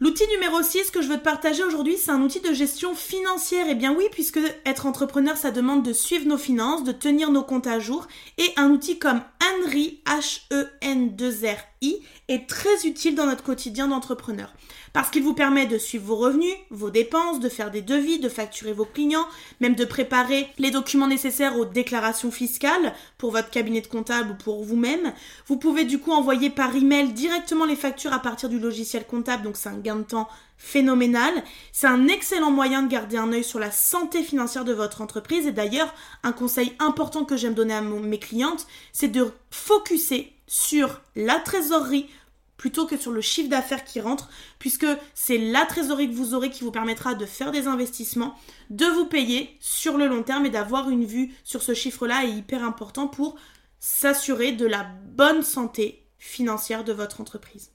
L'outil 0.00 0.24
numéro 0.32 0.60
6 0.60 0.90
que 0.90 1.02
je 1.02 1.06
veux 1.08 1.18
te 1.18 1.22
partager 1.22 1.62
aujourd'hui, 1.62 1.96
c'est 1.96 2.10
un 2.10 2.20
outil 2.20 2.40
de 2.40 2.52
gestion 2.52 2.96
financière. 2.96 3.68
Et 3.68 3.72
eh 3.72 3.74
bien 3.76 3.94
oui, 3.96 4.02
puisque 4.10 4.40
être 4.66 4.86
entrepreneur, 4.86 5.36
ça 5.36 5.52
demande 5.52 5.84
de 5.84 5.92
suivre 5.92 6.26
nos 6.26 6.36
finances, 6.36 6.82
de 6.82 6.90
tenir 6.90 7.30
nos 7.30 7.44
comptes 7.44 7.68
à 7.68 7.78
jour. 7.78 8.08
Et 8.36 8.52
un 8.56 8.70
outil 8.70 8.98
comme 8.98 9.22
Henry, 9.40 10.00
H-E-N-2-R-I, 10.04 12.02
est 12.26 12.48
très 12.48 12.86
utile 12.86 13.14
dans 13.14 13.26
notre 13.26 13.44
quotidien 13.44 13.86
d'entrepreneur 13.86 14.52
parce 14.94 15.10
qu'il 15.10 15.24
vous 15.24 15.34
permet 15.34 15.66
de 15.66 15.76
suivre 15.76 16.06
vos 16.06 16.16
revenus, 16.16 16.54
vos 16.70 16.88
dépenses, 16.88 17.40
de 17.40 17.48
faire 17.48 17.72
des 17.72 17.82
devis, 17.82 18.20
de 18.20 18.28
facturer 18.28 18.72
vos 18.72 18.84
clients, 18.84 19.26
même 19.60 19.74
de 19.74 19.84
préparer 19.84 20.48
les 20.56 20.70
documents 20.70 21.08
nécessaires 21.08 21.58
aux 21.58 21.64
déclarations 21.64 22.30
fiscales 22.30 22.94
pour 23.18 23.32
votre 23.32 23.50
cabinet 23.50 23.80
de 23.80 23.88
comptable 23.88 24.30
ou 24.30 24.34
pour 24.36 24.62
vous-même. 24.62 25.12
Vous 25.48 25.56
pouvez 25.56 25.84
du 25.84 25.98
coup 25.98 26.12
envoyer 26.12 26.48
par 26.48 26.74
email 26.76 27.12
directement 27.12 27.64
les 27.64 27.74
factures 27.74 28.12
à 28.12 28.20
partir 28.20 28.48
du 28.48 28.60
logiciel 28.60 29.04
comptable, 29.04 29.42
donc 29.42 29.56
c'est 29.56 29.68
gain 29.84 29.96
de 29.96 30.02
temps 30.02 30.28
phénoménal. 30.58 31.32
C'est 31.72 31.86
un 31.86 32.08
excellent 32.08 32.50
moyen 32.50 32.82
de 32.82 32.88
garder 32.88 33.16
un 33.16 33.32
œil 33.32 33.44
sur 33.44 33.60
la 33.60 33.70
santé 33.70 34.24
financière 34.24 34.64
de 34.64 34.72
votre 34.72 35.00
entreprise 35.00 35.46
et 35.46 35.52
d'ailleurs, 35.52 35.94
un 36.24 36.32
conseil 36.32 36.74
important 36.80 37.24
que 37.24 37.36
j'aime 37.36 37.54
donner 37.54 37.74
à 37.74 37.80
mes 37.80 38.18
clientes, 38.18 38.66
c'est 38.92 39.08
de 39.08 39.30
focuser 39.50 40.32
sur 40.48 41.00
la 41.14 41.38
trésorerie 41.38 42.08
plutôt 42.56 42.86
que 42.86 42.96
sur 42.96 43.12
le 43.12 43.20
chiffre 43.20 43.50
d'affaires 43.50 43.84
qui 43.84 44.00
rentre, 44.00 44.30
puisque 44.58 44.86
c'est 45.14 45.38
la 45.38 45.66
trésorerie 45.66 46.08
que 46.08 46.14
vous 46.14 46.34
aurez 46.34 46.50
qui 46.50 46.64
vous 46.64 46.70
permettra 46.70 47.14
de 47.14 47.26
faire 47.26 47.52
des 47.52 47.66
investissements, 47.66 48.38
de 48.70 48.86
vous 48.86 49.06
payer 49.06 49.56
sur 49.60 49.98
le 49.98 50.06
long 50.06 50.22
terme 50.22 50.46
et 50.46 50.50
d'avoir 50.50 50.88
une 50.88 51.04
vue 51.04 51.34
sur 51.44 51.62
ce 51.62 51.74
chiffre-là 51.74 52.24
est 52.24 52.30
hyper 52.30 52.64
important 52.64 53.06
pour 53.06 53.36
s'assurer 53.80 54.52
de 54.52 54.66
la 54.66 54.84
bonne 54.84 55.42
santé 55.42 56.06
financière 56.18 56.84
de 56.84 56.92
votre 56.92 57.20
entreprise. 57.20 57.70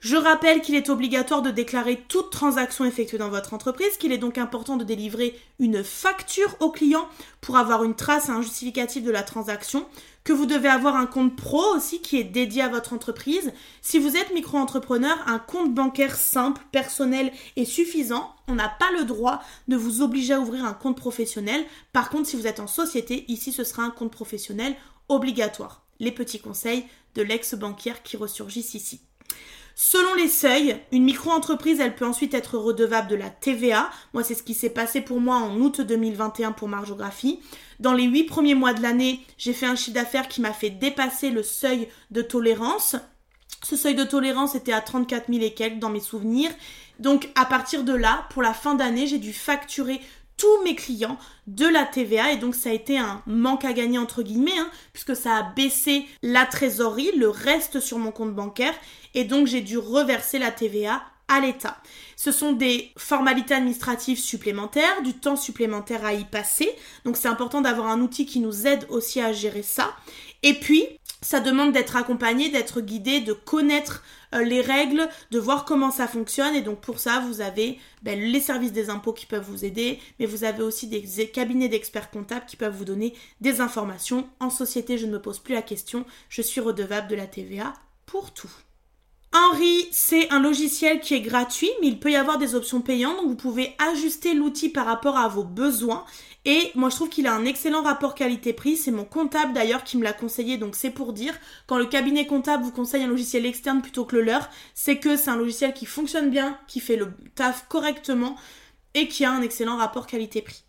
Je 0.00 0.14
rappelle 0.14 0.60
qu'il 0.60 0.76
est 0.76 0.90
obligatoire 0.90 1.42
de 1.42 1.50
déclarer 1.50 2.04
toute 2.06 2.30
transaction 2.30 2.84
effectuée 2.84 3.18
dans 3.18 3.30
votre 3.30 3.52
entreprise, 3.52 3.96
qu'il 3.98 4.12
est 4.12 4.18
donc 4.18 4.38
important 4.38 4.76
de 4.76 4.84
délivrer 4.84 5.36
une 5.58 5.82
facture 5.82 6.56
au 6.60 6.70
client 6.70 7.08
pour 7.40 7.56
avoir 7.56 7.82
une 7.82 7.96
trace 7.96 8.28
et 8.28 8.32
un 8.32 8.40
justificatif 8.40 9.02
de 9.02 9.10
la 9.10 9.24
transaction, 9.24 9.86
que 10.22 10.32
vous 10.32 10.46
devez 10.46 10.68
avoir 10.68 10.94
un 10.94 11.06
compte 11.06 11.34
pro 11.34 11.74
aussi 11.74 12.00
qui 12.00 12.16
est 12.16 12.24
dédié 12.24 12.62
à 12.62 12.68
votre 12.68 12.92
entreprise. 12.92 13.52
Si 13.82 13.98
vous 13.98 14.16
êtes 14.16 14.32
micro-entrepreneur, 14.32 15.16
un 15.26 15.40
compte 15.40 15.74
bancaire 15.74 16.14
simple, 16.14 16.62
personnel 16.70 17.32
et 17.56 17.64
suffisant. 17.64 18.32
On 18.46 18.54
n'a 18.54 18.68
pas 18.68 18.92
le 18.96 19.04
droit 19.04 19.42
de 19.66 19.76
vous 19.76 20.00
obliger 20.00 20.34
à 20.34 20.40
ouvrir 20.40 20.64
un 20.64 20.74
compte 20.74 20.96
professionnel. 20.96 21.64
Par 21.92 22.08
contre, 22.08 22.28
si 22.28 22.36
vous 22.36 22.46
êtes 22.46 22.60
en 22.60 22.68
société, 22.68 23.24
ici 23.26 23.50
ce 23.50 23.64
sera 23.64 23.82
un 23.82 23.90
compte 23.90 24.12
professionnel 24.12 24.76
obligatoire. 25.08 25.82
Les 25.98 26.12
petits 26.12 26.38
conseils 26.38 26.84
de 27.16 27.22
l'ex-banquière 27.22 28.04
qui 28.04 28.16
ressurgissent 28.16 28.74
ici. 28.74 29.00
Selon 29.80 30.12
les 30.14 30.26
seuils, 30.26 30.76
une 30.90 31.04
micro-entreprise, 31.04 31.78
elle 31.78 31.94
peut 31.94 32.04
ensuite 32.04 32.34
être 32.34 32.58
redevable 32.58 33.06
de 33.06 33.14
la 33.14 33.30
TVA. 33.30 33.88
Moi, 34.12 34.24
c'est 34.24 34.34
ce 34.34 34.42
qui 34.42 34.54
s'est 34.54 34.70
passé 34.70 35.00
pour 35.00 35.20
moi 35.20 35.36
en 35.36 35.56
août 35.60 35.80
2021 35.80 36.50
pour 36.50 36.66
Margeographie. 36.66 37.38
Dans 37.78 37.92
les 37.92 38.02
huit 38.02 38.24
premiers 38.24 38.56
mois 38.56 38.72
de 38.72 38.82
l'année, 38.82 39.20
j'ai 39.38 39.52
fait 39.52 39.66
un 39.66 39.76
chiffre 39.76 39.94
d'affaires 39.94 40.26
qui 40.26 40.40
m'a 40.40 40.52
fait 40.52 40.70
dépasser 40.70 41.30
le 41.30 41.44
seuil 41.44 41.86
de 42.10 42.22
tolérance. 42.22 42.96
Ce 43.62 43.76
seuil 43.76 43.94
de 43.94 44.02
tolérance 44.02 44.56
était 44.56 44.72
à 44.72 44.80
34 44.80 45.32
000 45.32 45.44
et 45.44 45.54
quelques 45.54 45.78
dans 45.78 45.90
mes 45.90 46.00
souvenirs. 46.00 46.50
Donc 46.98 47.30
à 47.36 47.44
partir 47.44 47.84
de 47.84 47.94
là, 47.94 48.26
pour 48.30 48.42
la 48.42 48.54
fin 48.54 48.74
d'année, 48.74 49.06
j'ai 49.06 49.18
dû 49.18 49.32
facturer 49.32 50.00
tous 50.38 50.62
mes 50.64 50.74
clients 50.74 51.18
de 51.46 51.66
la 51.66 51.84
TVA 51.84 52.32
et 52.32 52.36
donc 52.36 52.54
ça 52.54 52.70
a 52.70 52.72
été 52.72 52.96
un 52.96 53.22
manque 53.26 53.64
à 53.64 53.72
gagner 53.74 53.98
entre 53.98 54.22
guillemets 54.22 54.58
hein, 54.58 54.70
puisque 54.92 55.14
ça 55.14 55.36
a 55.36 55.42
baissé 55.42 56.06
la 56.22 56.46
trésorerie, 56.46 57.12
le 57.16 57.28
reste 57.28 57.80
sur 57.80 57.98
mon 57.98 58.12
compte 58.12 58.34
bancaire. 58.34 58.74
Et 59.14 59.24
donc 59.24 59.46
j'ai 59.46 59.60
dû 59.60 59.76
reverser 59.76 60.38
la 60.38 60.50
TVA 60.50 61.02
à 61.28 61.40
l'État. 61.40 61.76
Ce 62.16 62.32
sont 62.32 62.52
des 62.52 62.90
formalités 62.96 63.54
administratives 63.54 64.18
supplémentaires, 64.18 65.02
du 65.02 65.14
temps 65.14 65.36
supplémentaire 65.36 66.04
à 66.04 66.14
y 66.14 66.24
passer. 66.24 66.70
Donc 67.04 67.16
c'est 67.16 67.28
important 67.28 67.60
d'avoir 67.60 67.88
un 67.88 68.00
outil 68.00 68.26
qui 68.26 68.40
nous 68.40 68.66
aide 68.66 68.86
aussi 68.88 69.20
à 69.20 69.32
gérer 69.32 69.62
ça. 69.62 69.94
Et 70.42 70.54
puis, 70.54 70.86
ça 71.20 71.40
demande 71.40 71.72
d'être 71.72 71.96
accompagné, 71.96 72.48
d'être 72.48 72.80
guidé, 72.80 73.20
de 73.20 73.32
connaître 73.32 74.04
euh, 74.34 74.44
les 74.44 74.60
règles, 74.60 75.08
de 75.30 75.38
voir 75.38 75.64
comment 75.64 75.90
ça 75.90 76.06
fonctionne. 76.06 76.54
Et 76.54 76.60
donc 76.60 76.80
pour 76.80 76.98
ça, 76.98 77.20
vous 77.20 77.40
avez 77.40 77.78
ben, 78.02 78.18
les 78.20 78.40
services 78.40 78.72
des 78.72 78.90
impôts 78.90 79.12
qui 79.12 79.26
peuvent 79.26 79.48
vous 79.48 79.64
aider, 79.64 79.98
mais 80.18 80.26
vous 80.26 80.44
avez 80.44 80.62
aussi 80.62 80.86
des 80.86 81.02
cabinets 81.28 81.68
d'experts 81.68 82.10
comptables 82.10 82.46
qui 82.46 82.56
peuvent 82.56 82.76
vous 82.76 82.84
donner 82.84 83.14
des 83.40 83.60
informations. 83.60 84.28
En 84.40 84.50
société, 84.50 84.98
je 84.98 85.06
ne 85.06 85.12
me 85.12 85.22
pose 85.22 85.38
plus 85.38 85.54
la 85.54 85.62
question, 85.62 86.04
je 86.28 86.42
suis 86.42 86.60
redevable 86.60 87.08
de 87.08 87.16
la 87.16 87.26
TVA 87.26 87.72
pour 88.06 88.32
tout. 88.32 88.50
Henry, 89.34 89.88
c'est 89.92 90.30
un 90.30 90.40
logiciel 90.40 91.00
qui 91.00 91.12
est 91.12 91.20
gratuit, 91.20 91.70
mais 91.80 91.88
il 91.88 92.00
peut 92.00 92.10
y 92.10 92.16
avoir 92.16 92.38
des 92.38 92.54
options 92.54 92.80
payantes, 92.80 93.16
donc 93.18 93.26
vous 93.26 93.36
pouvez 93.36 93.76
ajuster 93.78 94.32
l'outil 94.32 94.70
par 94.70 94.86
rapport 94.86 95.18
à 95.18 95.28
vos 95.28 95.44
besoins. 95.44 96.04
Et 96.46 96.70
moi, 96.74 96.88
je 96.88 96.96
trouve 96.96 97.10
qu'il 97.10 97.26
a 97.26 97.34
un 97.34 97.44
excellent 97.44 97.82
rapport 97.82 98.14
qualité-prix. 98.14 98.78
C'est 98.78 98.90
mon 98.90 99.04
comptable 99.04 99.52
d'ailleurs 99.52 99.84
qui 99.84 99.98
me 99.98 100.04
l'a 100.04 100.14
conseillé, 100.14 100.56
donc 100.56 100.74
c'est 100.76 100.90
pour 100.90 101.12
dire, 101.12 101.34
quand 101.66 101.76
le 101.76 101.84
cabinet 101.84 102.26
comptable 102.26 102.64
vous 102.64 102.72
conseille 102.72 103.02
un 103.02 103.08
logiciel 103.08 103.44
externe 103.44 103.82
plutôt 103.82 104.06
que 104.06 104.16
le 104.16 104.22
leur, 104.22 104.48
c'est 104.74 104.98
que 104.98 105.16
c'est 105.16 105.30
un 105.30 105.36
logiciel 105.36 105.74
qui 105.74 105.84
fonctionne 105.84 106.30
bien, 106.30 106.58
qui 106.66 106.80
fait 106.80 106.96
le 106.96 107.12
taf 107.34 107.68
correctement 107.68 108.34
et 108.94 109.08
qui 109.08 109.26
a 109.26 109.32
un 109.32 109.42
excellent 109.42 109.76
rapport 109.76 110.06
qualité-prix. 110.06 110.67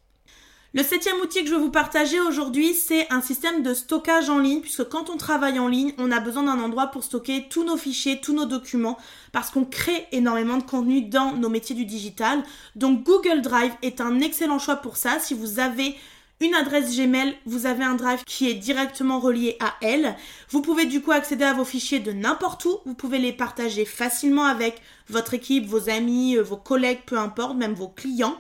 Le 0.76 0.84
septième 0.84 1.20
outil 1.22 1.42
que 1.42 1.50
je 1.50 1.56
veux 1.56 1.62
vous 1.62 1.72
partager 1.72 2.20
aujourd'hui, 2.20 2.76
c'est 2.76 3.12
un 3.12 3.22
système 3.22 3.64
de 3.64 3.74
stockage 3.74 4.30
en 4.30 4.38
ligne, 4.38 4.62
puisque 4.62 4.88
quand 4.88 5.10
on 5.10 5.18
travaille 5.18 5.58
en 5.58 5.68
ligne, 5.68 5.94
on 5.98 6.12
a 6.12 6.20
besoin 6.20 6.44
d'un 6.44 6.60
endroit 6.60 6.88
pour 6.88 7.04
stocker 7.04 7.48
tous 7.50 7.64
nos 7.64 7.76
fichiers, 7.76 8.22
tous 8.22 8.34
nos 8.34 8.46
documents, 8.46 9.00
parce 9.32 9.50
qu'on 9.50 9.66
crée 9.66 10.06
énormément 10.12 10.58
de 10.58 10.64
contenu 10.64 11.02
dans 11.02 11.34
nos 11.34 11.50
métiers 11.50 11.76
du 11.76 11.86
digital. 11.86 12.44
Donc 12.76 13.04
Google 13.04 13.42
Drive 13.42 13.72
est 13.82 14.00
un 14.00 14.20
excellent 14.20 14.60
choix 14.60 14.76
pour 14.76 14.96
ça. 14.96 15.18
Si 15.18 15.34
vous 15.34 15.60
avez 15.60 15.96
une 16.40 16.54
adresse 16.54 16.96
Gmail, 16.96 17.36
vous 17.48 17.66
avez 17.66 17.84
un 17.84 17.96
drive 17.96 18.24
qui 18.26 18.48
est 18.48 18.54
directement 18.54 19.20
relié 19.20 19.58
à 19.60 19.74
elle. 19.82 20.16
Vous 20.52 20.62
pouvez 20.62 20.86
du 20.86 21.02
coup 21.02 21.12
accéder 21.12 21.46
à 21.46 21.54
vos 21.54 21.66
fichiers 21.66 22.00
de 22.00 22.12
n'importe 22.12 22.64
où. 22.66 22.78
Vous 22.86 22.94
pouvez 22.94 23.18
les 23.18 23.34
partager 23.34 23.86
facilement 23.86 24.46
avec 24.46 24.84
votre 25.10 25.34
équipe, 25.34 25.66
vos 25.66 25.90
amis, 25.90 26.38
vos 26.38 26.58
collègues, 26.58 27.02
peu 27.08 27.18
importe, 27.18 27.58
même 27.58 27.74
vos 27.74 27.88
clients 27.88 28.38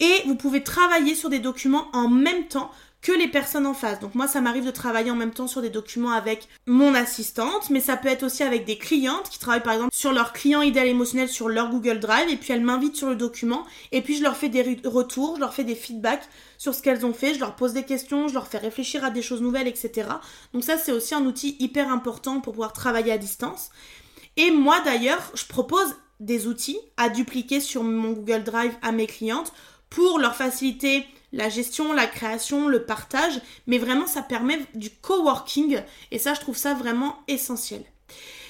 et 0.00 0.22
vous 0.26 0.36
pouvez 0.36 0.62
travailler 0.62 1.14
sur 1.14 1.30
des 1.30 1.38
documents 1.38 1.88
en 1.92 2.08
même 2.08 2.46
temps 2.48 2.70
que 3.04 3.12
les 3.12 3.28
personnes 3.28 3.66
en 3.66 3.74
face. 3.74 4.00
Donc 4.00 4.14
moi, 4.14 4.26
ça 4.26 4.40
m'arrive 4.40 4.64
de 4.64 4.70
travailler 4.70 5.10
en 5.10 5.14
même 5.14 5.32
temps 5.32 5.46
sur 5.46 5.60
des 5.60 5.68
documents 5.68 6.12
avec 6.12 6.48
mon 6.66 6.94
assistante, 6.94 7.68
mais 7.68 7.80
ça 7.80 7.98
peut 7.98 8.08
être 8.08 8.22
aussi 8.22 8.42
avec 8.42 8.64
des 8.64 8.78
clientes 8.78 9.28
qui 9.28 9.38
travaillent 9.38 9.62
par 9.62 9.74
exemple 9.74 9.94
sur 9.94 10.10
leur 10.10 10.32
client 10.32 10.62
idéal 10.62 10.88
émotionnel 10.88 11.28
sur 11.28 11.50
leur 11.50 11.68
Google 11.68 12.00
Drive, 12.00 12.30
et 12.30 12.36
puis 12.36 12.54
elles 12.54 12.62
m'invitent 12.62 12.96
sur 12.96 13.10
le 13.10 13.14
document, 13.14 13.66
et 13.92 14.00
puis 14.00 14.16
je 14.16 14.22
leur 14.22 14.38
fais 14.38 14.48
des 14.48 14.80
retours, 14.86 15.34
je 15.36 15.40
leur 15.40 15.52
fais 15.52 15.64
des 15.64 15.74
feedbacks 15.74 16.26
sur 16.56 16.74
ce 16.74 16.80
qu'elles 16.80 17.04
ont 17.04 17.12
fait, 17.12 17.34
je 17.34 17.40
leur 17.40 17.56
pose 17.56 17.74
des 17.74 17.84
questions, 17.84 18.26
je 18.26 18.34
leur 18.34 18.46
fais 18.46 18.56
réfléchir 18.56 19.04
à 19.04 19.10
des 19.10 19.20
choses 19.20 19.42
nouvelles, 19.42 19.68
etc. 19.68 20.08
Donc 20.54 20.64
ça, 20.64 20.78
c'est 20.78 20.92
aussi 20.92 21.14
un 21.14 21.26
outil 21.26 21.56
hyper 21.60 21.92
important 21.92 22.40
pour 22.40 22.54
pouvoir 22.54 22.72
travailler 22.72 23.12
à 23.12 23.18
distance. 23.18 23.68
Et 24.38 24.50
moi 24.50 24.80
d'ailleurs, 24.82 25.30
je 25.34 25.44
propose 25.44 25.94
des 26.20 26.46
outils 26.46 26.78
à 26.96 27.10
dupliquer 27.10 27.60
sur 27.60 27.82
mon 27.82 28.12
Google 28.12 28.44
Drive 28.44 28.72
à 28.80 28.92
mes 28.92 29.06
clientes 29.06 29.52
pour 29.94 30.18
leur 30.18 30.34
faciliter 30.34 31.06
la 31.32 31.48
gestion, 31.48 31.92
la 31.92 32.08
création, 32.08 32.66
le 32.66 32.84
partage, 32.84 33.40
mais 33.68 33.78
vraiment 33.78 34.08
ça 34.08 34.22
permet 34.22 34.58
du 34.74 34.90
coworking 34.90 35.80
et 36.10 36.18
ça 36.18 36.34
je 36.34 36.40
trouve 36.40 36.56
ça 36.56 36.74
vraiment 36.74 37.22
essentiel. 37.28 37.84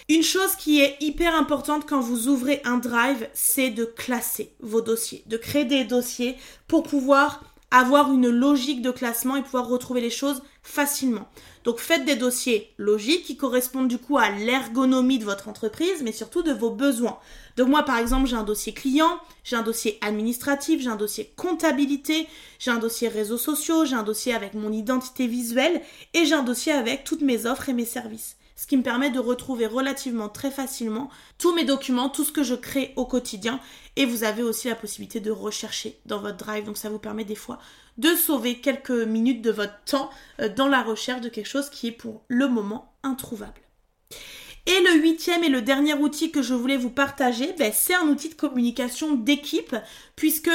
Une 0.09 0.23
chose 0.23 0.57
qui 0.57 0.81
est 0.81 0.97
hyper 1.01 1.35
importante 1.35 1.87
quand 1.87 2.01
vous 2.01 2.29
ouvrez 2.29 2.63
un 2.65 2.79
drive, 2.79 3.29
c'est 3.35 3.69
de 3.69 3.85
classer 3.85 4.55
vos 4.61 4.81
dossiers, 4.81 5.23
de 5.27 5.37
créer 5.37 5.67
des 5.67 5.85
dossiers 5.85 6.37
pour 6.67 6.83
pouvoir 6.83 7.54
avoir 7.75 8.13
une 8.13 8.29
logique 8.29 8.83
de 8.83 8.93
classement 8.93 9.35
et 9.35 9.43
pouvoir 9.43 9.67
retrouver 9.67 10.01
les 10.01 10.09
choses 10.09 10.43
facilement. 10.63 11.29
Donc 11.65 11.81
faites 11.81 12.05
des 12.05 12.15
dossiers 12.15 12.73
logiques 12.79 13.25
qui 13.25 13.37
correspondent 13.37 13.89
du 13.89 13.99
coup 13.99 14.17
à 14.17 14.31
l'ergonomie 14.31 15.19
de 15.19 15.25
votre 15.25 15.49
entreprise, 15.49 16.03
mais 16.05 16.13
surtout 16.13 16.43
de 16.43 16.53
vos 16.53 16.71
besoins. 16.71 17.19
Donc 17.57 17.69
moi 17.69 17.83
par 17.83 17.99
exemple 17.99 18.29
j'ai 18.29 18.37
un 18.37 18.45
dossier 18.45 18.73
client, 18.73 19.19
j'ai 19.43 19.57
un 19.57 19.63
dossier 19.63 19.99
administratif, 20.03 20.81
j'ai 20.83 20.89
un 20.89 20.95
dossier 20.95 21.33
comptabilité, 21.35 22.29
j'ai 22.61 22.71
un 22.71 22.79
dossier 22.79 23.09
réseaux 23.09 23.39
sociaux, 23.39 23.85
j'ai 23.85 23.97
un 23.97 24.05
dossier 24.05 24.33
avec 24.33 24.55
mon 24.55 24.71
identité 24.71 25.27
visuelle 25.27 25.81
et 26.13 26.27
j'ai 26.27 26.35
un 26.35 26.45
dossier 26.45 26.73
avec 26.73 27.03
toutes 27.03 27.23
mes 27.23 27.45
offres 27.45 27.71
et 27.71 27.75
mes 27.75 27.85
services 27.85 28.37
ce 28.57 28.67
qui 28.67 28.77
me 28.77 28.83
permet 28.83 29.11
de 29.11 29.19
retrouver 29.19 29.67
relativement 29.67 30.29
très 30.29 30.51
facilement 30.51 31.11
tous 31.39 31.55
mes 31.55 31.65
documents, 31.65 32.09
tout 32.09 32.25
ce 32.25 32.33
que 32.33 32.43
je 32.43 32.55
crée 32.55 32.93
au 32.97 33.05
quotidien. 33.05 33.61
Et 33.97 34.07
vous 34.07 34.25
avez 34.25 34.43
aussi 34.43 34.69
la 34.69 34.77
possibilité 34.77 35.21
de 35.21 35.31
rechercher 35.31 35.99
dans 36.07 36.21
votre 36.21 36.37
drive. 36.37 36.65
Donc 36.65 36.77
ça 36.77 36.91
vous 36.91 36.99
permet 36.99 37.25
des 37.25 37.35
fois 37.35 37.59
de 37.99 38.15
sauver 38.15 38.61
quelques 38.61 38.91
minutes 38.91 39.43
de 39.43 39.51
votre 39.51 39.83
temps 39.85 40.11
euh, 40.41 40.49
dans 40.49 40.69
la 40.69 40.83
recherche 40.83 41.21
de 41.21 41.29
quelque 41.29 41.49
chose 41.49 41.71
qui 41.71 41.89
est 41.89 41.93
pour 41.93 42.23
le 42.29 42.49
moment 42.49 42.93
introuvable. 43.03 43.61
Et 44.67 44.81
le 44.81 45.03
huitième 45.03 45.45
et 45.45 45.51
le 45.51 45.61
dernier 45.61 45.95
outil 45.95 46.31
que 46.31 46.41
je 46.41 46.55
voulais 46.55 46.79
vous 46.79 46.91
partager, 46.91 47.53
ben, 47.59 47.71
c'est 47.75 47.95
un 47.95 48.09
outil 48.09 48.31
de 48.31 48.35
communication 48.35 49.15
d'équipe, 49.15 49.77
puisque 50.17 50.51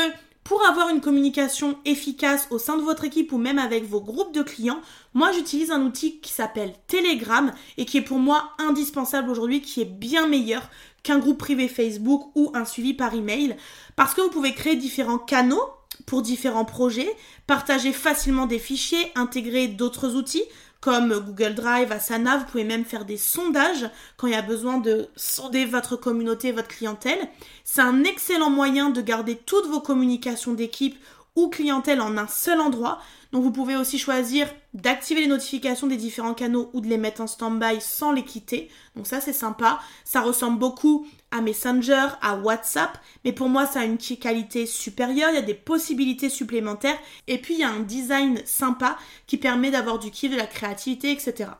pour 0.49 0.65
avoir 0.65 0.89
une 0.89 0.99
communication 0.99 1.77
efficace 1.85 2.47
au 2.49 2.57
sein 2.57 2.75
de 2.75 2.81
votre 2.81 3.03
équipe 3.03 3.31
ou 3.31 3.37
même 3.37 3.59
avec 3.59 3.85
vos 3.85 4.01
groupes 4.01 4.33
de 4.33 4.41
clients, 4.41 4.81
moi 5.13 5.31
j'utilise 5.31 5.69
un 5.69 5.83
outil 5.83 6.19
qui 6.21 6.33
s'appelle 6.33 6.73
Telegram 6.87 7.53
et 7.77 7.85
qui 7.85 7.99
est 7.99 8.01
pour 8.01 8.17
moi 8.17 8.53
indispensable 8.57 9.29
aujourd'hui, 9.29 9.61
qui 9.61 9.79
est 9.79 9.85
bien 9.85 10.27
meilleur 10.27 10.63
qu'un 11.03 11.19
groupe 11.19 11.37
privé 11.37 11.67
Facebook 11.67 12.31
ou 12.33 12.51
un 12.55 12.65
suivi 12.65 12.95
par 12.95 13.13
email, 13.13 13.57
parce 13.95 14.15
que 14.15 14.21
vous 14.21 14.31
pouvez 14.31 14.55
créer 14.55 14.75
différents 14.75 15.19
canaux 15.19 15.61
pour 16.07 16.23
différents 16.23 16.65
projets, 16.65 17.15
partager 17.45 17.93
facilement 17.93 18.47
des 18.47 18.57
fichiers, 18.57 19.11
intégrer 19.13 19.67
d'autres 19.67 20.15
outils 20.15 20.45
comme 20.81 21.13
Google 21.19 21.55
Drive, 21.55 21.91
Asana, 21.91 22.37
vous 22.37 22.45
pouvez 22.45 22.63
même 22.63 22.85
faire 22.85 23.03
des 23.03 23.17
sondages 23.17 23.89
quand 24.15 24.27
il 24.27 24.33
y 24.33 24.37
a 24.37 24.41
besoin 24.41 24.77
de 24.77 25.09
sonder 25.15 25.65
votre 25.65 25.97
communauté, 25.97 26.51
votre 26.51 26.69
clientèle. 26.69 27.19
C'est 27.65 27.81
un 27.81 28.03
excellent 28.03 28.49
moyen 28.49 28.89
de 28.89 29.01
garder 29.01 29.35
toutes 29.35 29.67
vos 29.67 29.81
communications 29.81 30.53
d'équipe 30.53 30.97
clientèle 31.47 32.01
en 32.01 32.17
un 32.17 32.27
seul 32.27 32.59
endroit. 32.59 32.99
Donc 33.31 33.43
vous 33.43 33.51
pouvez 33.51 33.75
aussi 33.75 33.97
choisir 33.97 34.53
d'activer 34.73 35.21
les 35.21 35.27
notifications 35.27 35.87
des 35.87 35.95
différents 35.95 36.33
canaux 36.33 36.69
ou 36.73 36.81
de 36.81 36.87
les 36.87 36.97
mettre 36.97 37.21
en 37.21 37.27
stand-by 37.27 37.79
sans 37.79 38.11
les 38.11 38.25
quitter. 38.25 38.69
Donc 38.95 39.07
ça 39.07 39.21
c'est 39.21 39.31
sympa. 39.31 39.79
Ça 40.03 40.19
ressemble 40.19 40.59
beaucoup 40.59 41.07
à 41.31 41.39
Messenger, 41.39 42.07
à 42.21 42.35
WhatsApp, 42.37 42.97
mais 43.23 43.31
pour 43.31 43.47
moi 43.47 43.65
ça 43.67 43.81
a 43.81 43.85
une 43.85 43.97
qualité 43.97 44.65
supérieure, 44.65 45.29
il 45.29 45.35
y 45.35 45.37
a 45.37 45.43
des 45.43 45.53
possibilités 45.53 46.29
supplémentaires 46.29 46.97
et 47.27 47.37
puis 47.37 47.53
il 47.53 47.59
y 47.59 47.63
a 47.63 47.69
un 47.69 47.81
design 47.81 48.41
sympa 48.45 48.97
qui 49.27 49.37
permet 49.37 49.71
d'avoir 49.71 49.99
du 49.99 50.11
kiff, 50.11 50.31
de 50.31 50.37
la 50.37 50.47
créativité, 50.47 51.11
etc. 51.11 51.51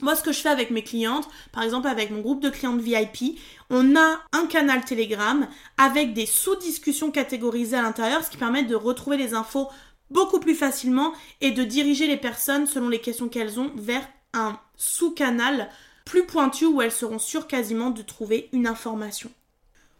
Moi, 0.00 0.16
ce 0.16 0.22
que 0.22 0.32
je 0.32 0.40
fais 0.40 0.48
avec 0.48 0.70
mes 0.70 0.82
clientes, 0.82 1.28
par 1.52 1.62
exemple 1.62 1.88
avec 1.88 2.10
mon 2.10 2.20
groupe 2.20 2.42
de 2.42 2.50
clientes 2.50 2.80
VIP, 2.80 3.38
on 3.70 3.96
a 3.96 4.20
un 4.32 4.46
canal 4.46 4.84
Telegram 4.84 5.46
avec 5.78 6.14
des 6.14 6.26
sous-discussions 6.26 7.10
catégorisées 7.10 7.76
à 7.76 7.82
l'intérieur, 7.82 8.24
ce 8.24 8.30
qui 8.30 8.36
permet 8.36 8.64
de 8.64 8.74
retrouver 8.74 9.16
les 9.16 9.34
infos 9.34 9.68
beaucoup 10.10 10.40
plus 10.40 10.54
facilement 10.54 11.12
et 11.40 11.50
de 11.50 11.64
diriger 11.64 12.06
les 12.06 12.16
personnes 12.16 12.66
selon 12.66 12.88
les 12.88 13.00
questions 13.00 13.28
qu'elles 13.28 13.60
ont 13.60 13.70
vers 13.76 14.06
un 14.32 14.58
sous-canal 14.76 15.68
plus 16.04 16.26
pointu 16.26 16.66
où 16.66 16.82
elles 16.82 16.92
seront 16.92 17.18
sûres 17.18 17.46
quasiment 17.46 17.90
de 17.90 18.02
trouver 18.02 18.48
une 18.52 18.66
information. 18.66 19.30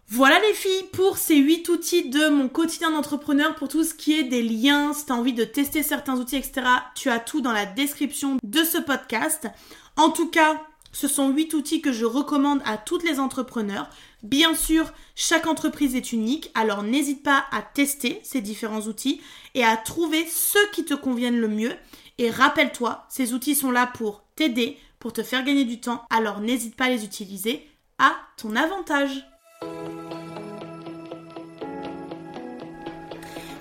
Voilà 0.08 0.38
les 0.38 0.52
filles 0.52 0.84
pour 0.92 1.16
ces 1.16 1.36
8 1.36 1.66
outils 1.70 2.10
de 2.10 2.28
mon 2.28 2.48
quotidien 2.48 2.90
d'entrepreneur 2.90 3.54
pour 3.54 3.68
tout 3.68 3.84
ce 3.84 3.94
qui 3.94 4.12
est 4.12 4.24
des 4.24 4.42
liens, 4.42 4.92
si 4.92 5.06
tu 5.06 5.12
as 5.12 5.16
envie 5.16 5.32
de 5.32 5.44
tester 5.44 5.82
certains 5.82 6.18
outils, 6.18 6.36
etc. 6.36 6.66
Tu 6.94 7.08
as 7.08 7.18
tout 7.18 7.40
dans 7.40 7.52
la 7.52 7.64
description 7.64 8.36
de 8.42 8.64
ce 8.64 8.76
podcast. 8.76 9.48
En 9.96 10.10
tout 10.10 10.28
cas, 10.28 10.60
ce 10.92 11.08
sont 11.08 11.30
8 11.30 11.54
outils 11.54 11.80
que 11.80 11.92
je 11.92 12.04
recommande 12.04 12.62
à 12.64 12.76
toutes 12.78 13.02
les 13.02 13.18
entrepreneurs. 13.18 13.90
Bien 14.22 14.54
sûr, 14.54 14.92
chaque 15.14 15.46
entreprise 15.46 15.96
est 15.96 16.12
unique, 16.12 16.50
alors 16.54 16.82
n'hésite 16.82 17.22
pas 17.22 17.44
à 17.50 17.62
tester 17.62 18.20
ces 18.22 18.40
différents 18.40 18.82
outils 18.82 19.20
et 19.54 19.64
à 19.64 19.76
trouver 19.76 20.24
ceux 20.26 20.70
qui 20.72 20.84
te 20.84 20.94
conviennent 20.94 21.40
le 21.40 21.48
mieux. 21.48 21.74
Et 22.18 22.30
rappelle-toi, 22.30 23.06
ces 23.08 23.34
outils 23.34 23.56
sont 23.56 23.72
là 23.72 23.86
pour 23.86 24.22
t'aider, 24.36 24.78
pour 25.00 25.12
te 25.12 25.22
faire 25.22 25.44
gagner 25.44 25.64
du 25.64 25.80
temps, 25.80 26.04
alors 26.10 26.40
n'hésite 26.40 26.76
pas 26.76 26.84
à 26.84 26.90
les 26.90 27.04
utiliser 27.04 27.68
à 27.98 28.14
ton 28.36 28.56
avantage. 28.56 29.24